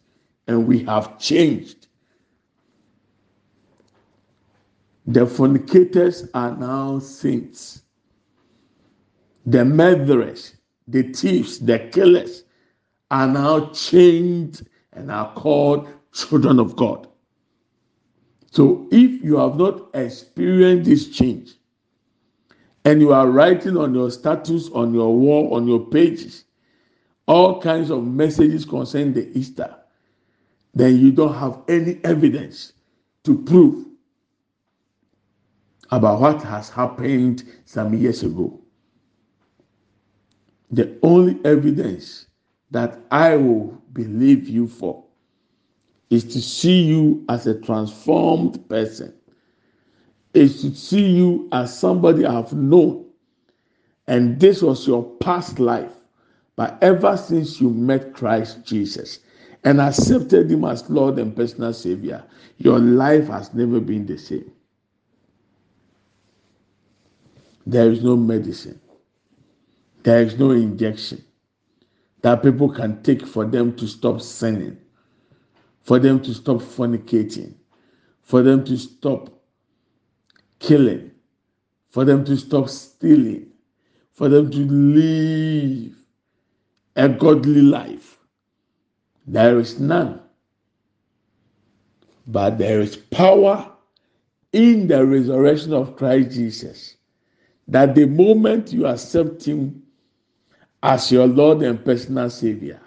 and 0.47 0.67
we 0.67 0.83
have 0.85 1.19
changed. 1.19 1.87
The 5.05 5.25
fornicators 5.25 6.27
are 6.33 6.55
now 6.55 6.99
saints. 6.99 7.83
The 9.45 9.63
murderers, 9.63 10.55
the 10.87 11.03
thieves, 11.13 11.59
the 11.59 11.79
killers 11.79 12.43
are 13.11 13.27
now 13.27 13.69
changed 13.69 14.67
and 14.93 15.11
are 15.11 15.33
called 15.35 15.87
children 16.17 16.59
of 16.59 16.75
God. 16.75 17.07
So 18.51 18.87
if 18.91 19.23
you 19.23 19.37
have 19.37 19.57
not 19.57 19.89
experienced 19.93 20.89
this 20.89 21.09
change 21.09 21.55
and 22.85 23.01
you 23.01 23.13
are 23.13 23.29
writing 23.29 23.77
on 23.77 23.93
your 23.93 24.09
status, 24.09 24.69
on 24.69 24.93
your 24.93 25.15
wall, 25.15 25.53
on 25.53 25.67
your 25.67 25.85
pages, 25.85 26.45
all 27.27 27.61
kinds 27.61 27.91
of 27.91 28.05
messages 28.05 28.65
concerning 28.65 29.13
the 29.13 29.37
Easter, 29.37 29.75
then 30.73 30.97
you 30.97 31.11
don't 31.11 31.35
have 31.35 31.61
any 31.67 31.99
evidence 32.03 32.73
to 33.23 33.37
prove 33.43 33.85
about 35.91 36.21
what 36.21 36.41
has 36.41 36.69
happened 36.69 37.43
some 37.65 37.93
years 37.93 38.23
ago. 38.23 38.59
The 40.71 40.97
only 41.03 41.39
evidence 41.45 42.27
that 42.71 42.99
I 43.11 43.35
will 43.35 43.81
believe 43.93 44.47
you 44.47 44.67
for 44.67 45.06
is 46.09 46.23
to 46.23 46.41
see 46.41 46.81
you 46.81 47.25
as 47.29 47.47
a 47.47 47.59
transformed 47.59 48.67
person, 48.69 49.13
is 50.33 50.61
to 50.61 50.73
see 50.73 51.05
you 51.05 51.47
as 51.51 51.77
somebody 51.77 52.25
I've 52.25 52.53
known. 52.53 53.05
And 54.07 54.39
this 54.39 54.61
was 54.61 54.87
your 54.87 55.03
past 55.17 55.59
life. 55.59 55.91
But 56.55 56.77
ever 56.81 57.17
since 57.17 57.61
you 57.61 57.69
met 57.69 58.13
Christ 58.13 58.65
Jesus 58.65 59.19
and 59.63 59.81
accepted 59.81 60.49
Him 60.49 60.63
as 60.65 60.89
Lord 60.89 61.19
and 61.19 61.35
personal 61.35 61.73
Savior, 61.73 62.23
your 62.57 62.79
life 62.79 63.27
has 63.27 63.53
never 63.53 63.79
been 63.79 64.05
the 64.05 64.17
same. 64.17 64.51
There 67.65 67.91
is 67.91 68.01
no 68.01 68.15
medicine, 68.15 68.79
there 70.03 70.21
is 70.21 70.39
no 70.39 70.51
injection 70.51 71.23
that 72.21 72.41
people 72.41 72.69
can 72.69 73.03
take 73.03 73.27
for 73.27 73.45
them 73.45 73.75
to 73.75 73.87
stop 73.87 74.21
sinning, 74.21 74.77
for 75.87 75.99
them 75.99 76.19
to 76.21 76.33
stop 76.33 76.57
fornicating, 76.57 77.53
for 78.21 78.43
them 78.43 78.65
to 78.65 78.77
stop 78.77 79.29
killing, 80.59 81.09
for 81.91 82.03
them 82.03 82.25
to 82.25 82.35
stop 82.35 82.67
stealing, 82.67 83.47
for 84.11 84.27
them 84.27 84.51
to 84.51 84.65
live 84.65 85.95
a 86.97 87.07
godly 87.07 87.61
life. 87.61 88.17
There 89.27 89.59
is 89.59 89.79
none. 89.79 90.19
But 92.27 92.57
there 92.57 92.81
is 92.81 92.97
power 92.97 93.71
in 94.51 94.89
the 94.89 95.05
resurrection 95.05 95.71
of 95.71 95.95
Christ 95.95 96.31
Jesus. 96.31 96.95
That 97.69 97.95
the 97.95 98.07
moment 98.07 98.73
you 98.73 98.87
accept 98.87 99.45
Him 99.45 99.83
as 100.83 101.13
your 101.13 101.27
Lord 101.27 101.61
and 101.61 101.83
personal 101.85 102.29
Savior. 102.29 102.81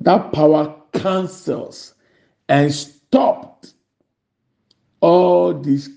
That 0.00 0.32
power 0.32 0.74
cancels 1.00 1.94
and 2.48 2.72
stopped 2.72 3.74
all 5.00 5.54
these 5.54 5.90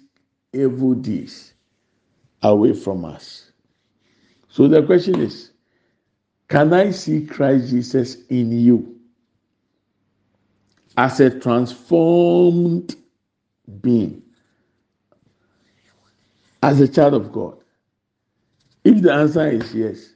evil 0.54 0.94
deeds 0.94 1.54
away 2.42 2.74
from 2.74 3.06
us. 3.06 3.52
So 4.50 4.68
the 4.68 4.84
question 4.84 5.22
is 5.22 5.52
Can 6.48 6.74
I 6.74 6.92
see 6.92 7.26
Christ 7.26 7.70
Jesus 7.70 8.26
in 8.28 8.52
you 8.52 9.00
as 10.98 11.20
a 11.20 11.40
transformed 11.40 12.96
being, 13.82 14.22
as 16.64 16.80
a 16.82 16.88
child 16.88 17.14
of 17.14 17.32
God? 17.32 17.58
If 18.84 19.02
the 19.02 19.14
answer 19.14 19.48
is 19.48 19.74
yes, 19.74 20.14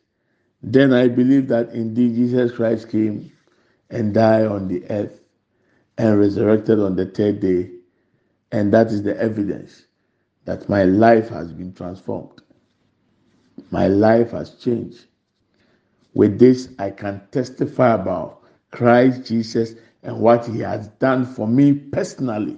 then 0.62 0.94
I 0.94 1.10
believe 1.10 1.48
that 1.50 1.70
indeed 1.72 2.16
Jesus 2.16 2.54
Christ 2.54 2.90
came 2.90 3.32
and 3.94 4.14
died 4.14 4.46
on 4.48 4.68
the 4.68 4.84
earth 4.90 5.22
and 5.98 6.20
resurrected 6.20 6.80
on 6.80 6.96
the 6.96 7.06
third 7.06 7.40
day. 7.40 7.70
And 8.52 8.74
that 8.74 8.88
is 8.88 9.04
the 9.04 9.20
evidence 9.20 9.86
that 10.46 10.68
my 10.70 10.84
life 10.84 11.30
has 11.30 11.52
been 11.52 11.74
transformed. 11.74 12.42
My 13.72 13.88
life 13.88 14.32
has 14.32 14.56
changed. 14.56 15.06
With 16.14 16.38
this, 16.40 16.70
I 16.80 16.92
can 16.92 17.22
testify 17.32 17.94
about 17.94 18.42
Christ 18.72 19.26
Jesus 19.26 19.76
and 20.04 20.20
what 20.20 20.46
he 20.46 20.60
has 20.60 20.88
done 21.00 21.26
for 21.26 21.48
me 21.48 21.74
personally, 21.74 22.58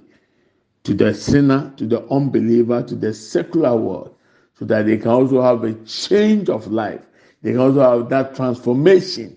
to 0.84 0.94
the 0.94 1.14
sinner, 1.14 1.72
to 1.76 1.86
the 1.86 2.06
unbeliever, 2.10 2.82
to 2.82 2.94
the 2.94 3.14
secular 3.14 3.76
world, 3.76 4.14
so 4.58 4.64
that 4.66 4.86
they 4.86 4.96
can 4.96 5.10
also 5.10 5.40
have 5.42 5.64
a 5.64 5.74
change 5.84 6.48
of 6.48 6.66
life 6.68 7.06
they 7.46 7.52
can 7.52 7.60
also 7.60 7.80
have 8.00 8.08
that 8.08 8.34
transformation. 8.34 9.36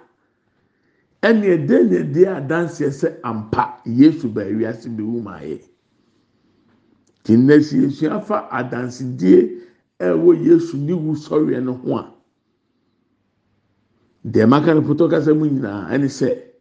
Ɛna 1.23 1.45
ɛdɛ 1.55 1.77
na 1.89 1.97
ɛde 1.99 2.21
adanseɛ 2.27 2.91
sɛ 2.91 3.19
ampa 3.23 3.81
Yesu 3.85 4.27
ba 4.29 4.41
ewiase 4.43 4.89
bi 4.95 5.03
wu 5.03 5.21
ma 5.21 5.39
yɛ. 5.41 5.59
Ti 7.23 7.33
nnɛ 7.35 7.61
si 7.63 7.77
esua 7.85 8.21
fa 8.21 8.47
adansidie 8.49 9.61
ɛwɔ 9.99 10.45
Yesu 10.45 10.77
ne 10.77 10.93
wusɔwie 10.93 11.63
no 11.63 11.73
ho 11.73 11.97
a. 11.97 12.13
Deɛ 14.25 14.47
maka 14.49 14.73
no 14.73 14.81
pɔtɔ 14.81 15.09
kasa 15.09 15.33
mu 15.33 15.45
nyinaa 15.45 15.89
ɛne 15.93 16.09
sɛ. 16.09 16.51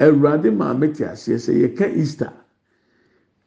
awurade 0.00 0.50
maame 0.50 0.88
te 0.94 1.04
aseɛ 1.04 1.38
sɛ 1.38 1.52
yɛka 1.62 1.86
easter 1.96 2.32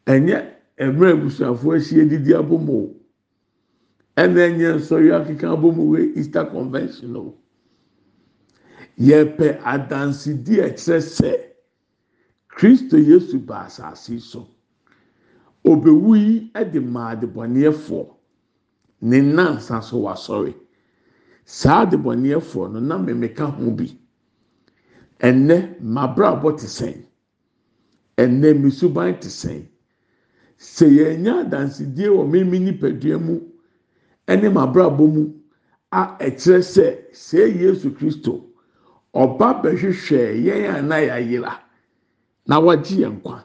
ɛnyɛ 0.05 0.37
mmerɛ 0.79 1.11
abusuafoɔ 1.13 1.75
ahyia 1.77 2.05
didi 2.09 2.33
abom 2.33 2.69
o 2.69 2.95
ɛna 4.17 4.39
ɛnyɛ 4.49 4.75
nsɔre 4.79 5.11
akeka 5.15 5.51
abom 5.55 5.75
wɔ 5.77 6.17
easter 6.17 6.45
convention 6.45 7.15
o 7.15 7.37
yɛpɛ 9.07 9.47
adansidi 9.73 10.55
ɛkyerɛ 10.67 10.99
sɛ 11.15 11.31
kristo 12.47 12.97
yesu 12.97 13.39
ba 13.39 13.65
asase 13.65 14.19
so. 14.19 14.47
Obewu 15.65 16.15
yi 16.15 16.51
ɛde 16.53 16.79
maa 16.83 17.15
adebɔneɛfoɔ 17.15 18.05
ne 19.01 19.21
nansa 19.21 19.81
so 19.81 19.97
wasɔre. 20.05 20.53
Saa 21.45 21.85
adebɔneɛfoɔ 21.85 22.71
no 22.73 22.79
na 22.79 22.97
mmemmeka 22.97 23.45
ho 23.45 23.71
bi. 23.71 23.97
ɛnɛ 25.19 25.79
mabrabɔ 25.81 26.57
te 26.59 26.67
sɛn. 26.67 27.03
Ɛnɛ 28.17 28.53
misuban 28.61 29.19
te 29.19 29.27
sɛn. 29.29 29.65
Sɛ 30.57 30.85
yɛnya 30.89 31.45
adansidie 31.45 32.09
wɔ 32.09 32.27
mímí 32.29 32.59
nipadua 32.59 33.17
mu 33.19 33.39
ɛne 34.27 34.51
mabrabɔ 34.53 35.07
mu 35.13 35.33
a 35.91 36.17
ɛkyerɛ 36.19 36.61
sɛ 36.61 36.85
sɛ 37.13 37.59
yesu 37.59 37.89
kristo 37.91 38.50
ɔba 39.13 39.61
bɛhwehwɛ 39.61 40.43
yɛn 40.45 40.75
a 40.75 40.81
na 40.81 40.95
yɛayera 40.97 41.53
na 42.47 42.59
wagye 42.59 42.97
yɛn 43.05 43.21
kwa 43.21 43.43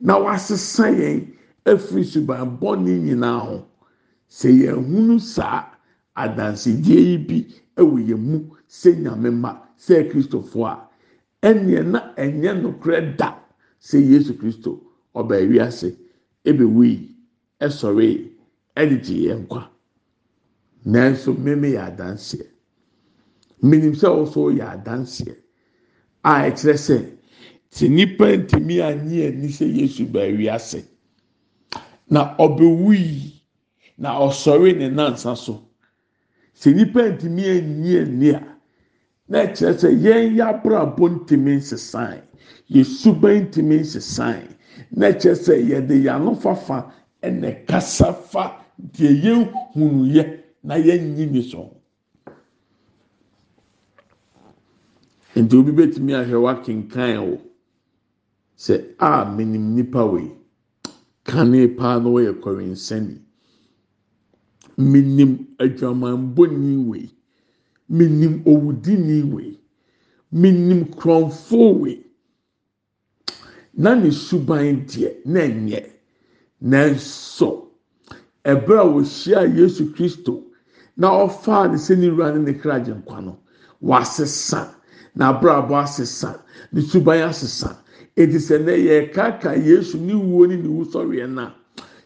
na 0.00 0.14
wasesa 0.18 0.90
yɛn 0.90 1.34
afiri 1.64 2.04
suban 2.04 2.58
bɔne 2.60 3.00
nyinaa 3.04 3.38
ho. 3.40 3.66
Sɛ 4.28 4.48
yɛn 4.50 4.84
hunu 4.84 5.18
saa 5.20 5.64
adansidie 6.16 7.00
yi 7.00 7.16
bi 7.18 7.46
ɛwɔ 7.76 7.96
yɛn 8.08 8.18
mu 8.20 8.56
sɛ 8.68 8.96
nyame 9.02 9.30
ma. 9.30 9.68
sɛ 9.78 10.10
kristofoɔ 10.10 10.66
a 10.66 10.88
ɛnneɛ 11.48 11.82
na 11.92 12.00
ɛnyɛ 12.16 12.52
nokorɛ 12.62 13.16
da 13.16 13.38
sɛ 13.80 13.98
yesu 14.10 14.34
kristo 14.34 14.80
ɔba 15.14 15.34
ewiase 15.42 15.96
ebewu 16.44 16.82
yi 16.84 17.16
ɛsɔre 17.60 18.06
ɛde 18.76 18.96
gye 19.04 19.16
yɛn 19.28 19.46
kwa 19.48 19.70
nanso 20.84 21.32
mmemme 21.32 21.68
yɛ 21.74 21.80
adanseɛ. 21.88 22.46
Mminim 23.62 23.94
sɛ 23.94 24.08
ɔso 24.08 24.50
yɛ 24.58 24.64
adanseɛ. 24.74 25.34
A 26.24 26.50
ɛkyerɛ 26.50 26.76
sɛ 26.76 26.96
te 27.70 27.88
nipa 27.88 28.24
ntumi 28.36 28.80
anyi 28.82 29.26
ani 29.26 29.48
sɛ 29.48 29.66
yesu 29.74 30.06
ba 30.06 30.20
ewiase. 30.20 30.84
Na 32.10 32.36
ɔbewu 32.38 32.92
yi 32.94 33.42
na 33.98 34.18
ɔsɔre 34.20 34.76
ne 34.78 34.88
nansa 34.88 35.36
so. 35.36 35.62
Sɛ 36.54 36.74
nipa 36.74 37.00
ntumi 37.12 37.44
anyi 37.48 37.98
ani 37.98 38.30
a. 38.30 38.58
na 39.28 39.46
kyerɛ 39.46 39.76
sɛ 39.80 39.88
yɛn 40.04 40.36
yɛ 40.36 40.44
abrabɔ 40.52 41.04
ntumi 41.14 41.56
nsesan 41.60 42.18
yɛ 42.70 42.82
suban 42.84 43.44
ntumi 43.48 43.76
nsesan 43.80 44.42
na 44.90 45.12
kyerɛ 45.12 45.36
sɛ 45.44 45.54
yɛde 45.68 45.94
yɛn 46.04 46.36
fafa 46.40 46.92
ɛna 47.22 47.66
kasa 47.66 48.12
fa 48.12 48.64
deɛ 48.80 49.12
yɛn 49.24 49.50
hunu 49.74 50.06
yɛ 50.14 50.24
na 50.62 50.74
yɛn 50.76 51.14
nyi 51.14 51.26
ni 51.26 51.42
so 51.42 51.77
nti 55.36 55.56
obi 55.56 55.72
betumi 55.72 56.12
ahwɛ 56.14 56.36
wakenkan 56.42 57.18
o 57.18 57.38
sɛ 58.56 58.94
a 58.98 59.24
menim 59.36 59.74
nipa 59.74 60.04
wei. 60.04 60.32
Kane 61.24 61.68
paa 61.76 61.98
na 61.98 62.08
wɔyɛ 62.10 62.40
kɔrensani 62.42 63.20
menim 64.78 65.46
adwamanbɔni 65.58 66.86
wei. 66.88 67.10
menim 67.90 68.42
owudini 68.44 69.22
wei. 69.32 69.58
Menim 70.32 70.84
kurɔnfo 70.94 71.78
wei. 71.80 72.04
Na 73.74 73.94
ne 73.94 74.10
suban 74.10 74.84
deɛ 74.86 75.24
na 75.24 75.40
nyɛ. 75.46 75.90
Nanso 76.62 77.68
ɛberɛ 78.44 78.78
a 78.80 78.86
wɔhyia 78.92 79.56
yesu 79.56 79.92
kristo 79.94 80.42
na 80.96 81.08
ɔfaa 81.10 81.70
ne 81.70 81.76
sɛ 81.76 81.96
ne 81.98 82.08
wura 82.10 82.32
ne 82.34 82.40
ne 82.50 82.58
kra 82.58 82.80
gye 82.80 82.94
nkwa 82.94 83.24
no 83.24 83.38
wasesa 83.80 84.74
na 85.18 85.32
abrabɔ 85.32 85.82
asesa 85.82 86.40
ne 86.72 86.80
suban 86.80 87.28
asesa. 87.28 87.76
Eti 88.16 88.38
sɛ 88.38 88.64
ne 88.64 88.72
yɛ 88.72 89.12
kaka 89.12 89.56
yesu 89.56 89.98
ne 89.98 90.14
wuo 90.14 90.46
ne 90.46 90.56
ne 90.56 90.68
wusɔreɛ 90.68 91.28
na 91.28 91.52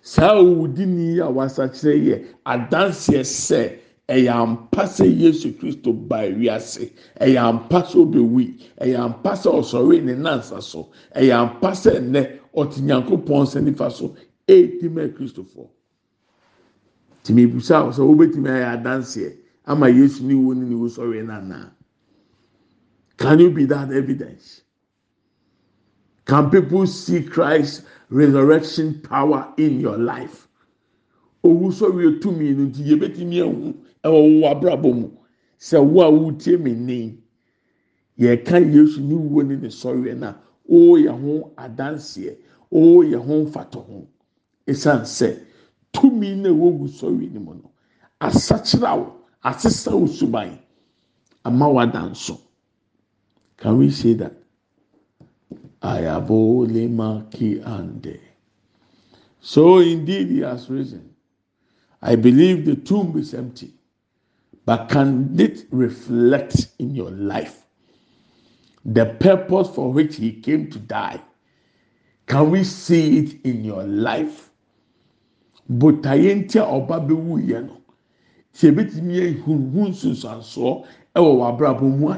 saa 0.01 0.35
owudini 0.41 1.21
a 1.21 1.29
wasakyerɛ 1.31 1.95
yɛ 2.09 2.17
adanseɛ 2.45 3.23
sɛ. 3.23 3.79
ɛyɛ 4.09 4.33
ampa 4.33 4.85
sɛ 4.85 5.05
yesu 5.07 5.53
kristo 5.59 5.93
ba 5.93 6.25
wiase 6.27 6.91
ɛyɛ 7.21 7.39
ampa 7.39 7.83
sɛ 7.85 7.97
ɔbɛwi 8.05 8.47
ɛyɛ 8.81 8.97
ampa 8.99 9.33
sɛ 9.37 9.49
ɔsɔre 9.61 10.03
ne 10.03 10.15
nansa 10.15 10.61
so 10.61 10.89
ɛyɛ 11.15 11.33
ampa 11.33 11.71
sɛ 11.71 12.01
nnɛ 12.01 12.23
ɔte 12.55 12.81
nyankopɔn 12.81 13.43
nsa 13.43 13.61
nifa 13.61 13.91
so 13.91 14.15
ɛɛdi 14.49 14.89
mɛ 14.91 15.15
kristofoɔ. 15.15 15.69
Tìmí 17.25 17.43
ibusa 17.47 17.89
sɛ 17.93 18.03
wobɛtìmí 18.03 18.49
ayɛ 18.51 18.67
adanseɛ 18.83 19.33
ama 19.67 19.87
yesu 19.89 20.25
ne 20.25 20.35
wo 20.35 20.53
ne 20.53 20.65
ne 20.67 20.75
wo 20.75 20.89
sɔre 20.89 21.25
nana 21.25 21.73
can 23.17 23.39
you 23.39 23.51
be 23.51 23.65
that 23.67 23.93
evidence? 23.93 24.63
Can 26.25 26.51
people 26.51 26.87
see 26.87 27.23
christ 27.23 27.83
resurrection 28.09 29.01
power 29.03 29.53
in 29.57 29.81
your 29.81 29.99
life? 29.99 30.49
Owu 31.45 31.73
sɔre 31.73 32.21
tumi 32.21 32.55
no 32.57 32.67
nti 32.67 32.83
yɛbɛtìmí 32.87 33.39
ɛhu. 33.43 33.75
ɛwɔ 34.05 34.41
wo 34.41 34.49
abrabɔ 34.49 34.95
mu. 34.95 35.11
Sɛ 35.59 35.85
wo 35.85 36.03
a 36.03 36.11
wotie 36.11 36.57
mi 36.59 36.73
ni 36.75 37.19
yɛka 38.19 38.61
yesu 38.73 39.01
ne 39.01 39.15
wuo 39.15 39.43
ne 39.47 39.57
ne 39.57 39.69
sɔreɛ 39.69 40.17
na 40.19 40.35
ɔɔyɛ 40.71 41.11
ho 41.21 41.53
adanseɛ 41.57 42.37
ɔɔyɛ 42.73 43.17
ho 43.17 43.45
mfatɔ 43.45 43.85
ho. 43.87 44.07
Esan 44.67 45.01
sɛ 45.03 45.39
tumi 45.93 46.37
na 46.37 46.49
ɛwɔ 46.51 46.79
wu 46.79 46.87
sɔreɛ 46.87 47.33
ne 47.33 47.39
mu 47.41 47.55
no 47.55 47.71
asakyerɛ 48.21 48.97
wo 48.99 49.17
asesa 49.45 49.91
wo 49.99 50.07
suban 50.07 50.59
ama 51.45 51.67
wadanso 51.69 52.39
can 53.63 53.79
we 53.79 53.91
say 53.91 54.13
that 54.15 54.35
ayabo 55.81 56.67
lema 56.67 57.25
ki 57.31 57.61
ande 57.65 58.21
so 59.41 59.79
indeed 59.79 60.29
he 60.29 60.41
has 60.41 60.69
risen 60.69 61.09
i 62.03 62.17
believe 62.17 62.65
the 62.65 62.77
tomb 62.77 63.17
is 63.17 63.33
empty. 63.35 63.73
but 64.67 64.89
can 64.89 65.35
it 65.39 65.67
reflect 65.71 66.69
in 66.79 66.95
your 66.95 67.11
life 67.11 67.63
the 68.85 69.07
purpose 69.21 69.69
for 69.71 69.93
which 69.93 70.17
he 70.17 70.33
came 70.33 70.69
to 70.69 70.79
die? 70.79 71.21
Can 72.27 72.51
we 72.51 72.65
see 72.65 73.19
it 73.19 73.41
in 73.45 73.65
your 73.65 73.85
life? 73.85 74.51
botaeɛ 75.71 76.35
nti 76.35 76.59
a 76.59 76.65
ɔba 76.67 76.99
bɛwu 77.07 77.39
yɛ 77.49 77.65
no 77.67 77.77
tí 78.53 78.67
ebitumi 78.69 79.15
ehunhun 79.31 79.91
nsunsuansoɔ 79.95 80.85
ɛwɔ 81.15 81.31
w'abrabɔ 81.39 81.87
mu 81.99 82.09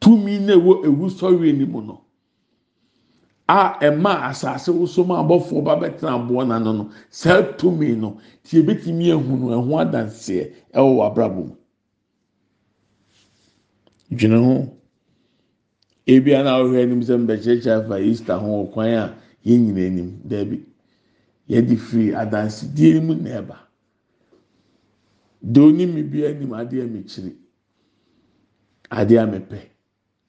tumi 0.00 0.38
na 0.38 0.54
ɛwɔ 0.54 0.84
ewu 0.86 1.08
sɔre 1.10 1.48
anim 1.50 1.72
no 1.86 2.04
a 3.48 3.78
ɛma 3.80 4.28
asase 4.28 4.68
wosom 4.70 5.08
abɔfoɔ 5.10 5.64
ba 5.64 5.76
bɛtena 5.80 6.14
aboɔ 6.16 6.44
n'ano 6.46 6.72
no 6.76 6.90
saa 7.10 7.42
tumi 7.56 7.96
no 7.96 8.18
tie 8.44 8.62
betumi 8.62 9.08
ehunu 9.08 9.48
ɛho 9.56 9.72
adanseɛ 9.80 10.52
ɛwɔ 10.74 10.90
w'abrabɔ 10.98 11.46
mu. 11.48 11.54
Dwene 14.10 14.38
ho. 14.44 14.74
Ebi 16.06 16.32
a 16.34 16.42
na 16.42 16.58
ɔhwɛ 16.60 16.82
anim 16.82 17.00
sɛ 17.02 17.16
mbɛkyerɛkyerɛ 17.24 17.84
afa 17.84 18.00
easter 18.00 18.38
ho 18.38 18.64
ɔkwan 18.64 18.94
a 18.96 19.14
yɛn 19.44 19.60
nyinaa 19.64 19.86
anim 19.86 20.10
dɛbi 20.26 20.64
yɛde 21.48 21.76
firi 21.76 22.12
adansidie 22.14 23.00
mu 23.02 23.14
na 23.14 23.30
ɛba. 23.40 23.56
De 25.42 25.60
onim 25.60 26.10
bi 26.10 26.24
anim 26.26 26.50
adeɛ 26.52 26.86
mi 26.90 27.02
kyiri 27.02 27.32
adeɛ 28.90 29.18
a 29.22 29.26
mepɛ 29.26 29.58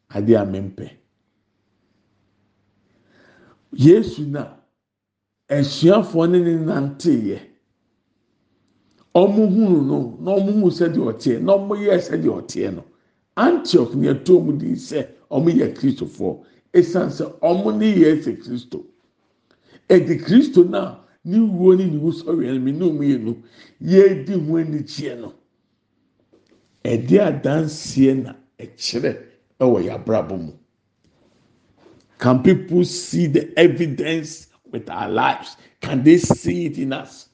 adeɛ 0.10 0.36
a 0.41 0.45
mempɛ. 0.45 1.00
yesu 3.72 4.26
na 4.26 4.58
asuafoɔ 5.50 6.30
ne 6.32 6.39
ne 6.39 6.54
nanteeɛ. 6.65 7.39
Ɔmo 9.15 9.48
hunu 9.54 9.82
no 9.86 10.17
na 10.22 10.32
ɔmo 10.38 10.62
hu 10.62 10.69
sɛdeɛ 10.72 11.04
ɔteɛ 11.13 11.41
na 11.41 11.54
ɔmo 11.54 11.76
yɛ 11.76 11.98
sɛdeɛ 12.00 12.30
ɔteɛ 12.41 12.74
no. 12.76 12.84
Antioch 13.38 13.93
na 13.95 14.13
ɛtɔ 14.13 14.32
ɔmo 14.38 14.58
di 14.58 14.74
sɛ 14.76 15.08
ɔmo 15.32 15.50
yɛ 15.50 15.74
kristofoɔ 15.76 16.43
esan 16.74 17.10
sɛ 17.10 17.26
ɔmo 17.41 17.78
ne 17.78 17.86
yɛ 17.95 18.15
ɛsɛ 18.22 18.38
kristo. 18.43 18.86
Ɛdi 19.89 20.24
kristo 20.24 20.63
na 20.69 21.00
ne 21.26 21.38
wuo 21.39 21.76
ne 21.76 21.86
ne 21.86 21.98
wusɔre 21.98 22.45
ɛno 22.50 22.62
mi 22.62 22.72
ne 22.72 22.86
ɔmo 22.86 23.02
yɛ 23.04 23.17
no 23.24 23.38
yɛdi 23.82 24.34
ho 24.48 24.54
anikyeɛ 24.58 25.19
no. 25.22 25.34
Ɛdi 26.84 27.17
adanseɛ 27.19 28.24
na 28.24 28.36
ɛkyerɛ 28.60 29.17
ɛwɔ 29.60 29.84
yɛ 29.86 29.91
abrabɔ 29.95 30.38
mu 30.39 30.54
can 32.19 32.43
people 32.43 32.84
see 32.84 33.28
the 33.28 33.58
evidence 33.58 34.48
with 34.72 34.89
our 34.89 35.10
lives? 35.10 35.56
Can 35.80 36.04
they 36.04 36.17
see 36.17 36.65
it 36.65 36.78
in 36.78 36.91
us? 36.93 37.30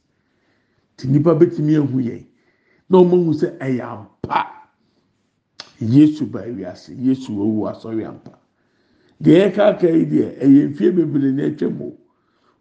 Tí 0.97 1.07
nipa 1.09 1.33
bɛtumi 1.35 1.73
ehu 1.75 1.99
yɛn 2.05 2.25
na 2.89 2.99
wɔn 2.99 3.25
ehu 3.25 3.33
sɛ 3.33 3.57
ɛyɛ 3.57 3.81
ampa 3.83 4.45
yesu 5.79 6.25
ba 6.25 6.39
ewiase 6.47 6.95
yesu 6.97 7.31
owu 7.33 7.67
asɔre 7.67 8.05
ampa 8.07 8.38
deɛ 9.21 9.35
yɛ 9.49 9.53
kaaka 9.55 9.89
yi 9.91 10.05
deɛ 10.05 10.39
ɛyɛ 10.39 10.69
mfie 10.69 10.91
bebree 10.95 11.31
na 11.33 11.43
ɛtwa 11.49 11.75
mu 11.77 11.91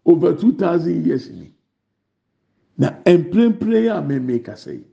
over 0.07 0.35
two 0.35 0.53
thousand 0.57 1.07
years 1.07 1.31
ni. 1.31 1.51
Na 2.77 2.91
mprempren 3.05 3.89
a 3.89 4.03
mɛmɛ 4.03 4.45
kasa 4.45 4.75
yi. 4.75 4.85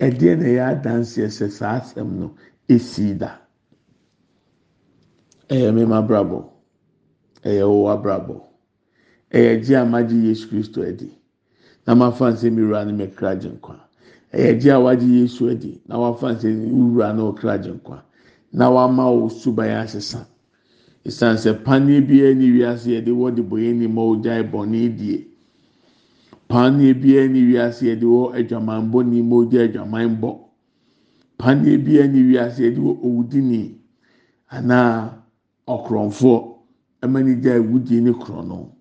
Ɛdeɛ 0.00 0.38
na 0.38 0.44
ɛyɛ 0.44 0.82
adanseɛ 0.82 1.28
sɛ 1.30 1.50
saa 1.50 1.80
asɛm 1.80 2.10
no 2.18 2.34
esi 2.68 3.14
da. 3.18 3.40
Ɛyɛ 5.48 5.70
mɛma 5.72 5.96
abrabɔ 6.02 6.38
ɛyɛ 7.44 7.62
ɔwɔ 7.64 7.92
abrabɔ 7.94 8.36
ɛyɛ 9.32 9.62
gye 9.64 9.76
amagye 9.76 10.16
yesu 10.28 10.48
kristo 10.48 10.80
ɛdi. 10.82 11.18
na 11.88 11.94
mafa 11.94 12.30
nsɛm 12.32 12.56
wura 12.56 12.84
no 12.84 12.92
mɛkra 12.92 13.40
gye 13.40 13.48
nkwa. 13.50 13.76
Ɛyɛ 14.34 14.60
gye 14.60 14.70
a 14.72 14.78
wagye 14.78 15.08
yesu 15.20 15.48
adi. 15.50 15.80
Na 15.88 15.98
wafa 15.98 16.34
nsɛm 16.34 16.68
wura 16.70 17.14
no 17.16 17.32
ɔkra 17.32 17.62
gye 17.62 17.72
nkwa. 17.72 18.02
Na 18.52 18.68
wama 18.70 19.10
wo 19.10 19.28
suban 19.28 19.70
asesa. 19.82 20.26
Esan 21.04 21.36
sɛ 21.36 21.64
paneɛ 21.64 22.06
biara 22.06 22.34
ne 22.34 22.44
wiase 22.52 22.88
yɛde 22.92 23.08
wɔde 23.08 23.40
bɔyɛ 23.48 23.74
ni 23.74 23.86
ma 23.86 24.02
ɔgya 24.02 24.44
bɔne 24.50 24.96
die. 24.98 25.26
Paneɛ 26.50 26.92
biara 27.00 27.28
ne 27.28 27.40
wiase 27.40 27.82
yɛde 27.88 28.04
wɔ 28.04 28.34
adwaman 28.36 28.90
bɔ 28.92 29.06
ni 29.08 29.22
ma 29.22 29.36
ɔgya 29.36 29.64
adwaman 29.72 30.20
bɔ. 30.20 30.38
Paneɛ 31.38 31.78
biara 31.84 32.08
ne 32.08 32.20
wiase 32.22 32.60
yɛde 32.62 32.80
wɔ 32.80 32.92
owudini 33.06 33.78
anaa 34.50 35.14
ɔkorɔnfoɔ 35.66 36.38
ɛma 37.02 37.22
ne 37.24 37.34
gya 37.40 37.54
ewudie 37.56 38.00
ne 38.02 38.12
korɔ 38.12 38.46
no 38.46 38.72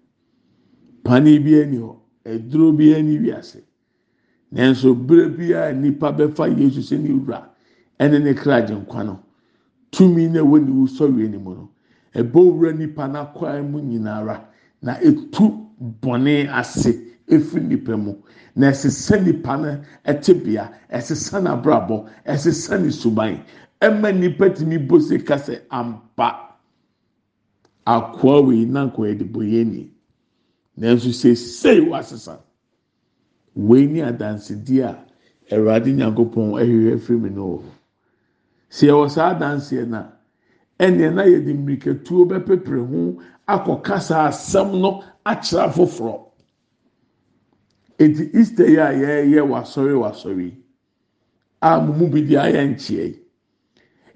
paneɛ 1.04 1.40
biara 1.44 1.66
ni 1.70 1.78
hɔ. 1.78 1.98
eduro 2.28 2.72
bi 2.72 2.94
ani 2.96 3.18
wiase 3.20 3.64
nanso 4.52 4.94
bere 4.94 5.30
bi 5.30 5.54
a 5.54 5.74
nipa 5.74 6.12
bɛfa 6.12 6.48
yesu 6.60 6.82
sɛ 6.82 6.98
ne 7.00 7.10
wura 7.12 7.50
ɛne 8.00 8.20
ne 8.24 8.34
kra 8.34 8.56
agye 8.58 8.76
nkwa 8.76 9.04
no 9.06 9.20
tumi 9.92 10.28
na 10.28 10.42
ɛwɔ 10.42 10.66
ne 10.66 10.72
wusɔre 10.72 11.26
anim 11.26 11.44
no 11.44 11.70
ɛbɔ 12.16 12.40
wura 12.54 12.74
nipa 12.74 13.08
n'akɔa 13.08 13.62
mu 13.70 13.80
nyinara 13.80 14.50
na 14.82 14.94
etu 15.02 15.68
bɔne 16.02 16.50
ase 16.52 17.00
efiri 17.28 17.64
nipa 17.68 17.98
mu. 17.98 18.16
Na 18.56 18.72
ɛsesa 18.72 19.24
nipa 19.24 19.58
no 19.58 19.82
ɛte 20.06 20.34
bea 20.44 20.72
ɛsesa 20.92 21.42
n'abrabɔ 21.42 22.08
ɛsesa 22.26 22.82
ne 22.82 22.90
suban 22.92 23.44
ɛma 23.82 24.12
nipa 24.18 24.50
tumi 24.50 24.78
bɔ 24.78 25.02
se 25.02 25.18
kasa 25.20 25.54
ampa 25.70 26.56
akoa 27.86 28.42
wei 28.46 28.66
nankɔ 28.66 29.00
ɛde 29.14 29.24
bɔ 29.32 29.42
yɛn 29.44 29.72
ni. 29.72 29.92
nanso 30.78 31.12
seesei 31.12 31.80
wasesa 31.82 32.40
wei 33.56 33.88
ne 33.88 34.02
adansedie 34.04 34.84
a 34.86 34.96
awurade 35.52 35.92
nyankopɔn 35.94 36.54
ahwehwɛ 36.62 37.00
firi 37.00 37.20
mi 37.20 37.30
no 37.30 37.64
sɛ 38.70 38.88
yɛwɔ 38.88 39.10
saa 39.10 39.34
adanseɛ 39.34 39.88
na 39.88 40.12
ɛnneɛ 40.80 41.14
na 41.14 41.24
yɛde 41.24 41.54
mmirikatuo 41.54 42.26
bɛpepere 42.30 42.86
ho 42.90 43.18
akɔka 43.48 44.00
saa 44.02 44.28
asɛm 44.30 44.80
no 44.82 45.04
akyerɛ 45.26 45.72
foforɔ 45.74 46.27
eti 47.98 48.30
easter 48.34 48.68
yi 48.70 48.78
a 48.78 48.92
yɛyɛ 48.94 49.42
wasɔre 49.50 49.96
wasɔre. 50.00 50.52
A 51.62 51.82
mo 51.82 51.94
mu 51.94 52.08
bi 52.08 52.22
di 52.22 52.36
ayɛ 52.36 52.62
nkyɛn 52.76 53.14
yi 53.14 53.20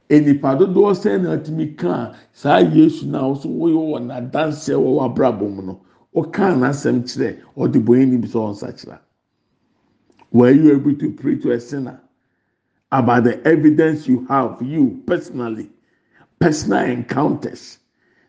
enipa 0.10 0.56
dodoɔ 0.58 0.94
sɛn 0.94 1.22
na 1.24 1.38
atumi 1.38 1.76
kaa 1.78 2.14
saa 2.34 2.60
yesu 2.60 3.08
na 3.08 3.22
ɔso 3.22 3.48
wɔyɛ 3.48 3.82
wɔ 3.92 4.00
n'adanseɛ 4.08 4.76
wɔ 4.76 4.90
wɔ 4.98 5.06
abrabɔ 5.06 5.50
mu 5.56 5.62
no. 5.62 5.82
ɔkaa 6.16 6.54
n'asɛm 6.60 6.98
kyerɛ 7.08 7.38
ɔde 7.58 7.80
bɔyɛ 7.86 8.06
nim 8.10 8.24
sɛ 8.24 8.38
ɔnsa 8.50 8.70
kyerɛ. 8.78 9.00
Were 10.32 10.52
you 10.52 10.72
able 10.74 10.96
to 10.96 11.12
pray 11.12 11.36
to 11.38 11.52
a 11.52 11.60
sinner 11.60 12.00
about 12.92 13.24
the 13.24 13.48
evidence 13.48 14.08
you 14.08 14.26
have 14.28 14.62
you 14.62 15.02
personally 15.06 15.70
personal 16.40 16.84
encounters 16.86 17.80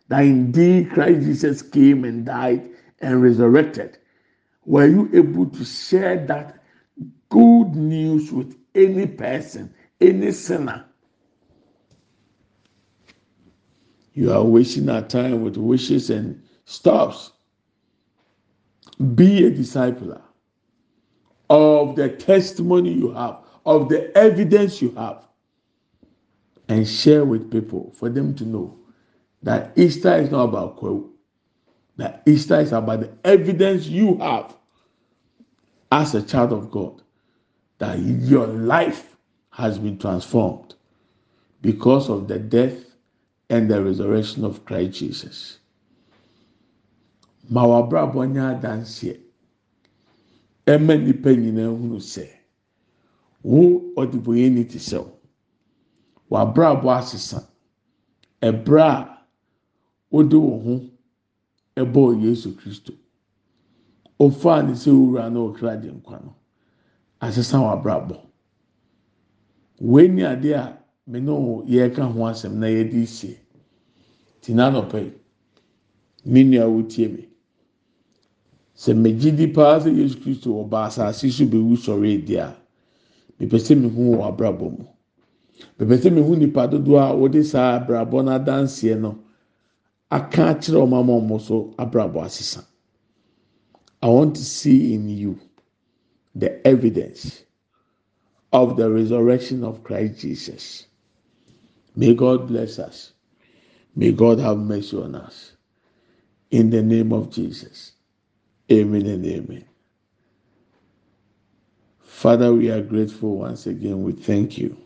that 0.07 0.21
indeed 0.21 0.91
Christ 0.91 1.21
Jesus 1.25 1.61
came 1.61 2.05
and 2.05 2.25
died 2.25 2.69
and 3.01 3.21
resurrected 3.21 3.97
were 4.65 4.87
you 4.87 5.09
able 5.13 5.45
to 5.47 5.65
share 5.65 6.25
that 6.25 6.63
good 7.29 7.75
news 7.75 8.31
with 8.31 8.55
any 8.75 9.05
person 9.07 9.73
any 10.01 10.31
sinner 10.31 10.85
you 14.13 14.31
are 14.31 14.43
wasting 14.43 14.89
our 14.89 15.01
time 15.01 15.41
with 15.41 15.57
wishes 15.57 16.09
and 16.09 16.41
stops 16.65 17.31
be 19.15 19.45
a 19.45 19.51
discipler 19.51 20.21
of 21.49 21.95
the 21.95 22.09
testimony 22.09 22.91
you 22.91 23.11
have, 23.11 23.37
of 23.65 23.89
the 23.89 24.15
evidence 24.17 24.81
you 24.81 24.91
have, 24.95 25.23
and 26.69 26.87
share 26.87 27.25
with 27.25 27.51
people 27.51 27.91
for 27.95 28.09
them 28.09 28.33
to 28.35 28.45
know 28.45 28.77
that 29.43 29.71
Easter 29.75 30.15
is 30.15 30.31
not 30.31 30.45
about. 30.45 30.79
That 31.97 32.23
Easter 32.25 32.59
is 32.59 32.71
about 32.71 33.01
the 33.01 33.11
evidence 33.23 33.85
you 33.87 34.17
have 34.17 34.55
as 35.91 36.15
a 36.15 36.21
child 36.23 36.51
of 36.53 36.71
God 36.71 37.01
that 37.77 37.99
your 37.99 38.47
life 38.47 39.15
has 39.51 39.77
been 39.77 39.97
transformed 39.97 40.75
because 41.61 42.09
of 42.09 42.27
the 42.27 42.39
death 42.39 42.77
and 43.49 43.69
the 43.69 43.83
resurrection 43.83 44.43
of 44.43 44.65
Christ 44.65 44.97
Jesus. 44.99 45.59
ma 47.49 47.65
w'abrabɔ 47.65 48.21
nyɛ 48.33 48.43
adanseɛ 48.53 49.19
ɛma 50.65 50.95
nipa 51.03 51.29
nyinaa 51.29 51.75
hunu 51.77 51.99
sɛ 51.99 52.25
wo 53.43 53.81
ɔdebɔyɛni 53.97 54.69
te 54.71 54.79
sɛ 54.79 54.97
wo 55.03 55.13
w'abrabɔ 56.31 56.87
asesa. 56.99 57.45
Ɛbrɛ 58.41 58.81
a 58.81 59.17
wode 60.09 60.33
wo 60.33 60.59
ho 60.59 60.89
ɛbɔɔ 61.75 62.21
yesu 62.23 62.55
kristo. 62.55 62.93
Ofaa 64.19 64.61
ne 64.65 64.73
sɛ 64.73 64.89
owura 64.91 65.29
na 65.29 65.39
ɔkra 65.39 65.81
de 65.81 65.89
nkwa 65.91 66.23
no. 66.23 66.35
Asesa 67.21 67.57
w'abrabɔ 67.59 68.19
wei 69.79 70.07
ni 70.07 70.21
adeɛ 70.21 70.53
a 70.55 70.77
me 71.07 71.19
ne 71.19 71.31
yɛreka 71.67 72.03
ho 72.11 72.19
asɛm 72.25 72.53
na 72.59 72.67
yɛde 72.67 73.07
sie. 73.07 73.37
Tina 74.41 74.69
nɔpɛ 74.71 75.11
me 76.25 76.43
nua 76.43 76.67
wotie 76.67 77.07
mi. 77.09 77.27
sɛ 78.75 78.93
megye 78.95 79.31
di 79.35 79.47
paa 79.47 79.79
sɛ 79.79 79.89
yesu 79.97 80.19
kristo 80.19 80.49
ɔba 80.63 80.85
asase 80.87 81.29
so 81.31 81.45
bɛwu 81.45 81.75
sɔre 81.75 82.13
edi 82.13 82.35
a 82.37 82.55
mepɛ 83.39 83.57
sɛ 83.59 83.75
mehu 83.81 84.15
wɔ 84.17 84.27
abrabɔ 84.29 84.69
mu. 84.77 84.85
Mepɛ 85.79 85.97
sɛ 86.01 86.09
mehu 86.13 86.35
nipa 86.37 86.67
dodoɔ 86.67 86.99
a 87.11 87.13
wɔde 87.15 87.43
saa 87.43 87.79
abrabɔ 87.79 88.23
n'adanseɛ 88.23 88.99
no 88.99 89.22
aka 90.11 90.43
akyerɛ 90.55 90.79
wɔn 90.87 90.93
ama 90.99 91.13
wɔn 91.13 91.41
so 91.41 91.73
abrabɔ 91.77 92.23
asesa 92.25 92.65
i 94.01 94.07
want 94.07 94.35
to 94.35 94.43
see 94.43 94.93
in 94.93 95.07
you 95.09 95.39
the 96.35 96.65
evidence 96.67 97.43
of 98.51 98.77
the 98.77 98.89
resurrection 98.89 99.63
of 99.63 99.83
christ 99.83 100.19
jesus 100.19 100.87
may 101.95 102.13
god 102.13 102.47
bless 102.47 102.79
us 102.79 103.13
may 103.95 104.11
god 104.11 104.39
have 104.39 104.57
mercy 104.57 104.97
on 104.97 105.15
us 105.15 105.53
in 106.53 106.69
the 106.69 106.81
name 106.83 107.11
of 107.11 107.31
jesus. 107.31 107.93
Amen 108.71 109.07
and 109.07 109.25
amen. 109.25 109.65
Father, 111.99 112.53
we 112.53 112.69
are 112.69 112.81
grateful 112.81 113.37
once 113.37 113.67
again. 113.67 114.03
We 114.03 114.13
thank 114.13 114.57
you. 114.57 114.77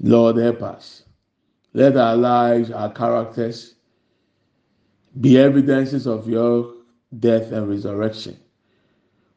Lord, 0.00 0.36
help 0.36 0.62
us. 0.62 1.04
Let 1.74 1.96
our 1.96 2.16
lives, 2.16 2.70
our 2.70 2.90
characters 2.92 3.74
be 5.20 5.38
evidences 5.38 6.06
of 6.06 6.28
your 6.28 6.74
death 7.18 7.52
and 7.52 7.68
resurrection. 7.68 8.36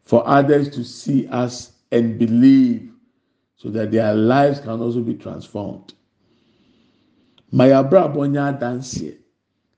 For 0.06 0.28
others 0.28 0.70
to 0.72 0.84
see 0.84 1.28
us 1.28 1.74
and 1.92 2.18
believe 2.18 2.92
so 3.58 3.70
that 3.70 3.92
their 3.92 4.14
lives 4.16 4.60
can 4.60 4.82
also 4.82 5.02
be 5.02 5.16
transformed. 5.16 5.94
Ma 7.52 7.66
yɛabrabɔ 7.66 8.30
nyɛ 8.32 9.18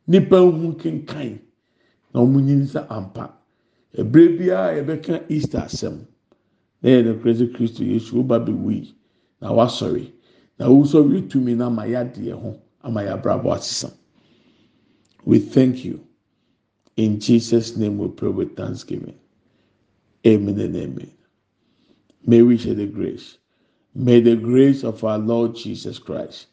Nipa 0.08 0.38
hu 0.38 0.74
kenkan. 0.74 1.39
na 2.14 2.22
wɔn 2.22 2.45
nyi 2.45 2.66
sɛ 2.66 2.86
ampa. 2.89 3.34
Ebire 3.97 4.38
biara 4.38 4.78
yɛbɛka 4.78 5.26
easter 5.30 5.60
asɛm 5.60 6.06
na 6.82 6.89
yɛ 6.89 7.06
no 7.06 7.14
kristu 7.16 7.47
kristu 7.54 7.84
yesu 7.86 8.16
woba 8.16 8.39
bɛ 8.39 8.54
wui. 8.56 8.93
Na 9.41 9.51
wasɔre 9.51 10.12
na 10.60 10.68
wosɔre 10.68 11.28
tumi 11.30 11.56
na 11.56 11.66
ama 11.68 11.84
yɛadeɛ 11.84 12.34
ho 12.34 12.60
ama 12.84 13.01
yɛabrabɔ 13.01 13.56
asesa 13.56 13.91
we 15.26 15.39
thank 15.39 15.86
you. 15.86 16.06
In 16.97 17.20
jesus 17.20 17.78
name 17.78 17.97
we 17.97 18.10
pray 18.10 18.30
with 18.30 18.56
thanksgiving. 18.58 19.18
Amen 20.28 20.60
and 20.60 20.76
amen. 20.76 21.12
May 22.26 22.41
we 22.41 22.58
share 22.58 22.74
the 22.74 22.86
grace. 22.86 23.38
May 23.95 24.20
the 24.20 24.36
grace 24.36 24.84
of 24.84 25.04
our 25.04 25.18
lord 25.18 25.56
jesus 25.56 25.99
christ 25.99 26.47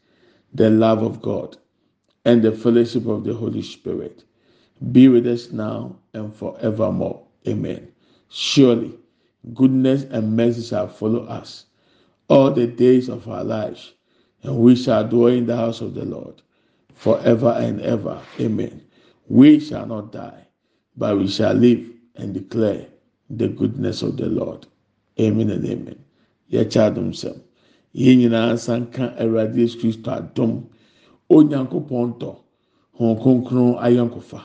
the 0.54 0.68
love 0.68 1.02
of 1.02 1.22
god 1.22 1.56
and 2.24 2.42
the 2.42 2.52
fellowship 2.52 3.06
of 3.06 3.24
the 3.24 3.32
holy 3.34 3.62
spirit 3.62 4.24
be 4.92 5.08
with 5.08 5.26
us 5.26 5.50
now 5.52 5.96
and 6.14 6.34
forevermore. 6.34 7.22
Amen. 7.46 7.92
Surely 8.28 8.98
goodness 9.54 10.04
and 10.04 10.36
mercy 10.36 10.62
shall 10.62 10.88
follow 10.88 11.24
us 11.24 11.66
all 12.30 12.52
the 12.52 12.66
days 12.66 13.08
of 13.08 13.28
our 13.28 13.42
lives, 13.42 13.92
and 14.44 14.56
we 14.56 14.76
shall 14.76 15.06
dwell 15.06 15.26
in 15.26 15.46
the 15.46 15.56
house 15.56 15.80
of 15.80 15.94
the 15.94 16.04
Lord 16.04 16.40
forever 16.94 17.56
and 17.58 17.80
ever. 17.82 18.22
Amen. 18.38 18.82
We 19.28 19.58
shall 19.58 19.84
not 19.86 20.12
die, 20.12 20.46
but 20.96 21.18
we 21.18 21.26
shall 21.26 21.54
live 21.54 21.84
and 22.14 22.32
declare 22.32 22.86
the 23.28 23.48
goodness 23.48 24.02
of 24.02 24.16
the 24.16 24.26
Lord. 24.26 24.66
Amen 25.18 25.50
and 25.50 25.66
amen. 25.66 25.98
Yɛkyɛ 26.52 26.94
adum 26.94 27.10
sɛm. 27.10 27.40
Yɛn 27.94 28.18
nyinaa 28.18 28.54
nsa 28.54 28.92
ka 28.92 29.12
Awurade 29.18 29.56
Yesu 29.56 29.78
Kristo 29.80 30.10
adum. 30.10 30.66
Onyankopɔn 31.28 32.18
tɔ. 32.20 32.36
Hɔn 32.98 33.20
kronkron 33.20 33.78
ayɔnkofa. 33.82 34.40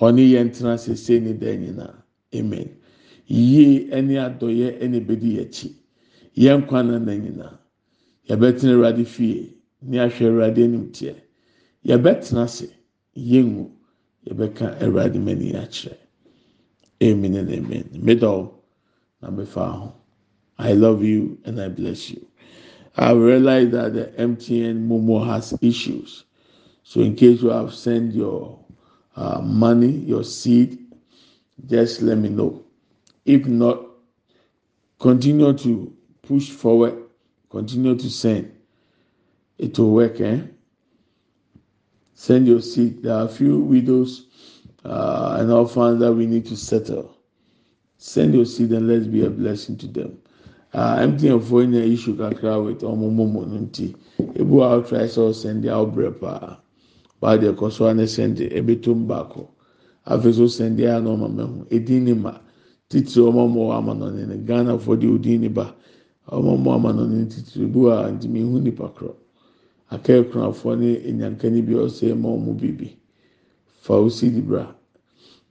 Ɔne 0.00 0.30
yɛn 0.30 0.50
tena 0.52 0.76
sese 0.76 1.20
ne 1.22 1.32
dan 1.32 1.62
nyinaa. 1.62 1.94
Amen. 2.34 2.76
Yie 3.26 3.88
ɛne 3.90 4.18
adɔyɛ 4.18 4.82
ɛne 4.82 5.06
bedi 5.06 5.38
yɛn. 5.38 5.74
Yɛn 6.36 6.60
nkwa 6.62 6.82
na 6.86 6.98
na 6.98 7.12
nyinaa 7.14 7.58
yɛbɛtena 8.28 8.72
awurade 8.74 9.04
fie. 9.06 9.54
Ne 9.82 9.98
ahwɛ 9.98 10.26
awurade 10.28 10.64
anim 10.64 10.90
teɛ. 10.92 11.14
Yɛbɛtena 11.86 12.42
ase. 12.44 12.68
Yɛbɛka 13.16 14.80
awurade 14.82 15.18
mani 15.18 15.52
akyerɛ. 15.52 15.96
Amen 17.02 17.34
and 17.36 17.50
amen. 17.50 17.88
Middle 17.92 18.62
na 19.22 19.30
mefa 19.30 19.70
ho 19.72 19.94
i 20.58 20.72
love 20.72 21.04
you 21.04 21.38
and 21.44 21.60
i 21.60 21.68
bless 21.68 22.10
you. 22.10 22.26
I 22.96 23.12
realize 23.12 23.70
that 23.70 23.94
the 23.94 24.06
mtn 24.18 24.86
momo 24.88 25.24
has 25.24 25.54
issues. 25.62 26.24
So 26.82 27.00
in 27.00 27.14
case 27.14 27.40
you 27.42 27.50
have 27.50 27.72
sent 27.72 28.14
your 28.14 28.58
uh, 29.14 29.40
money 29.40 29.90
your 29.90 30.24
seed 30.24 30.78
just 31.66 32.02
let 32.02 32.18
me 32.18 32.28
know. 32.28 32.64
If 33.24 33.46
not 33.46 33.80
continue 34.98 35.52
to 35.52 35.96
push 36.28 36.50
forward, 36.50 36.94
continue 37.48 37.96
to 37.96 38.10
send. 38.10 38.52
It 39.56 39.78
will 39.78 39.92
work, 39.92 40.20
eh? 40.20 40.40
Send 42.14 42.46
your 42.46 42.60
seed. 42.60 43.02
There 43.02 43.14
are 43.14 43.24
a 43.24 43.28
few 43.28 43.58
widows 43.60 44.26
uh, 44.84 45.38
and 45.40 45.50
orphans 45.50 46.00
that 46.00 46.12
we 46.12 46.26
need 46.26 46.44
to 46.46 46.56
settle. 46.56 47.16
Send 47.96 48.34
your 48.34 48.44
seed 48.44 48.72
and 48.72 48.86
let's 48.86 49.06
be 49.06 49.24
a 49.24 49.30
blessing 49.30 49.78
to 49.78 49.86
them. 49.86 50.18
Uh, 50.74 50.96
MTN 50.98 51.42
for 51.48 51.62
any 51.62 51.94
issue 51.94 52.14
kakra 52.14 52.62
with 52.62 52.80
ọmọ 52.82 53.08
mọmọ 53.16 53.48
no 53.48 53.58
nti 53.64 53.94
ebu 54.38 54.60
a 54.62 54.68
ɔtry 54.76 55.08
sɛ 55.08 55.20
ɔsɛnde 55.30 55.64
a 55.72 55.80
ɔbrɛ 55.84 56.20
paa 56.20 56.58
baa 57.20 57.38
deɛ 57.38 57.56
kɔ 57.56 57.72
so 57.72 57.86
a 57.86 57.94
ne 57.94 58.02
sɛnde 58.04 58.52
ebetom 58.52 59.06
baako 59.08 59.48
afei 60.06 60.34
so 60.34 60.44
sɛnde 60.44 60.84
a 60.84 61.00
na 61.00 61.08
ɔma 61.16 61.28
mɛho 61.36 61.66
edin 61.72 62.04
ne 62.04 62.12
ma 62.12 62.38
titiri 62.90 64.26
ne 64.28 64.36
Ghana 64.44 64.78
for 64.78 64.96
de 64.96 65.06
odin 65.08 65.48
ba. 65.54 65.74
Ɔmo 66.30 66.56
mo 66.62 66.72
ama 66.72 66.92
no 66.92 67.04
ne 67.06 67.24
titiri 67.26 67.66
bu 67.72 67.88
a 67.90 68.10
ntumi 68.12 68.40
ihu 68.40 68.58
nipa 68.60 68.88
korɔ 68.96 69.14
akɛyɛkunafoɔ 69.90 70.78
ne 70.78 70.90
enyankani 71.08 71.62
bi 71.66 71.74
ɔsɛ 71.74 72.16
ma 72.18 72.28
ɔmo 72.28 72.52
bibi. 72.60 72.96
Fa 73.80 73.94
osi 73.94 74.30
di 74.30 74.40
bra 74.40 74.74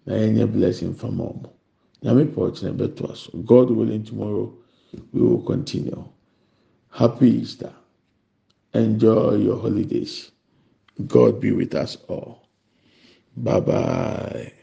na 0.05 0.13
yɛnyɛ 0.15 0.51
blessing 0.53 0.93
fama 0.93 1.23
ɔmo 1.23 1.49
nyame 2.03 2.25
pɔ 2.33 2.39
ɔkyerɛ 2.51 2.73
bɛto 2.77 3.11
aso 3.11 3.31
god 3.45 3.69
willing 3.71 4.03
tomorrow 4.03 4.53
we 5.13 5.21
will 5.21 5.41
continue. 5.41 6.03
Happy 6.89 7.29
easter. 7.41 7.73
Enjoy 8.73 9.35
your 9.35 9.57
holidays. 9.59 10.31
God 11.07 11.39
be 11.41 11.51
with 11.51 11.75
us 11.75 11.97
all. 12.07 12.47
Bye 13.35 13.59
bye. 13.59 14.53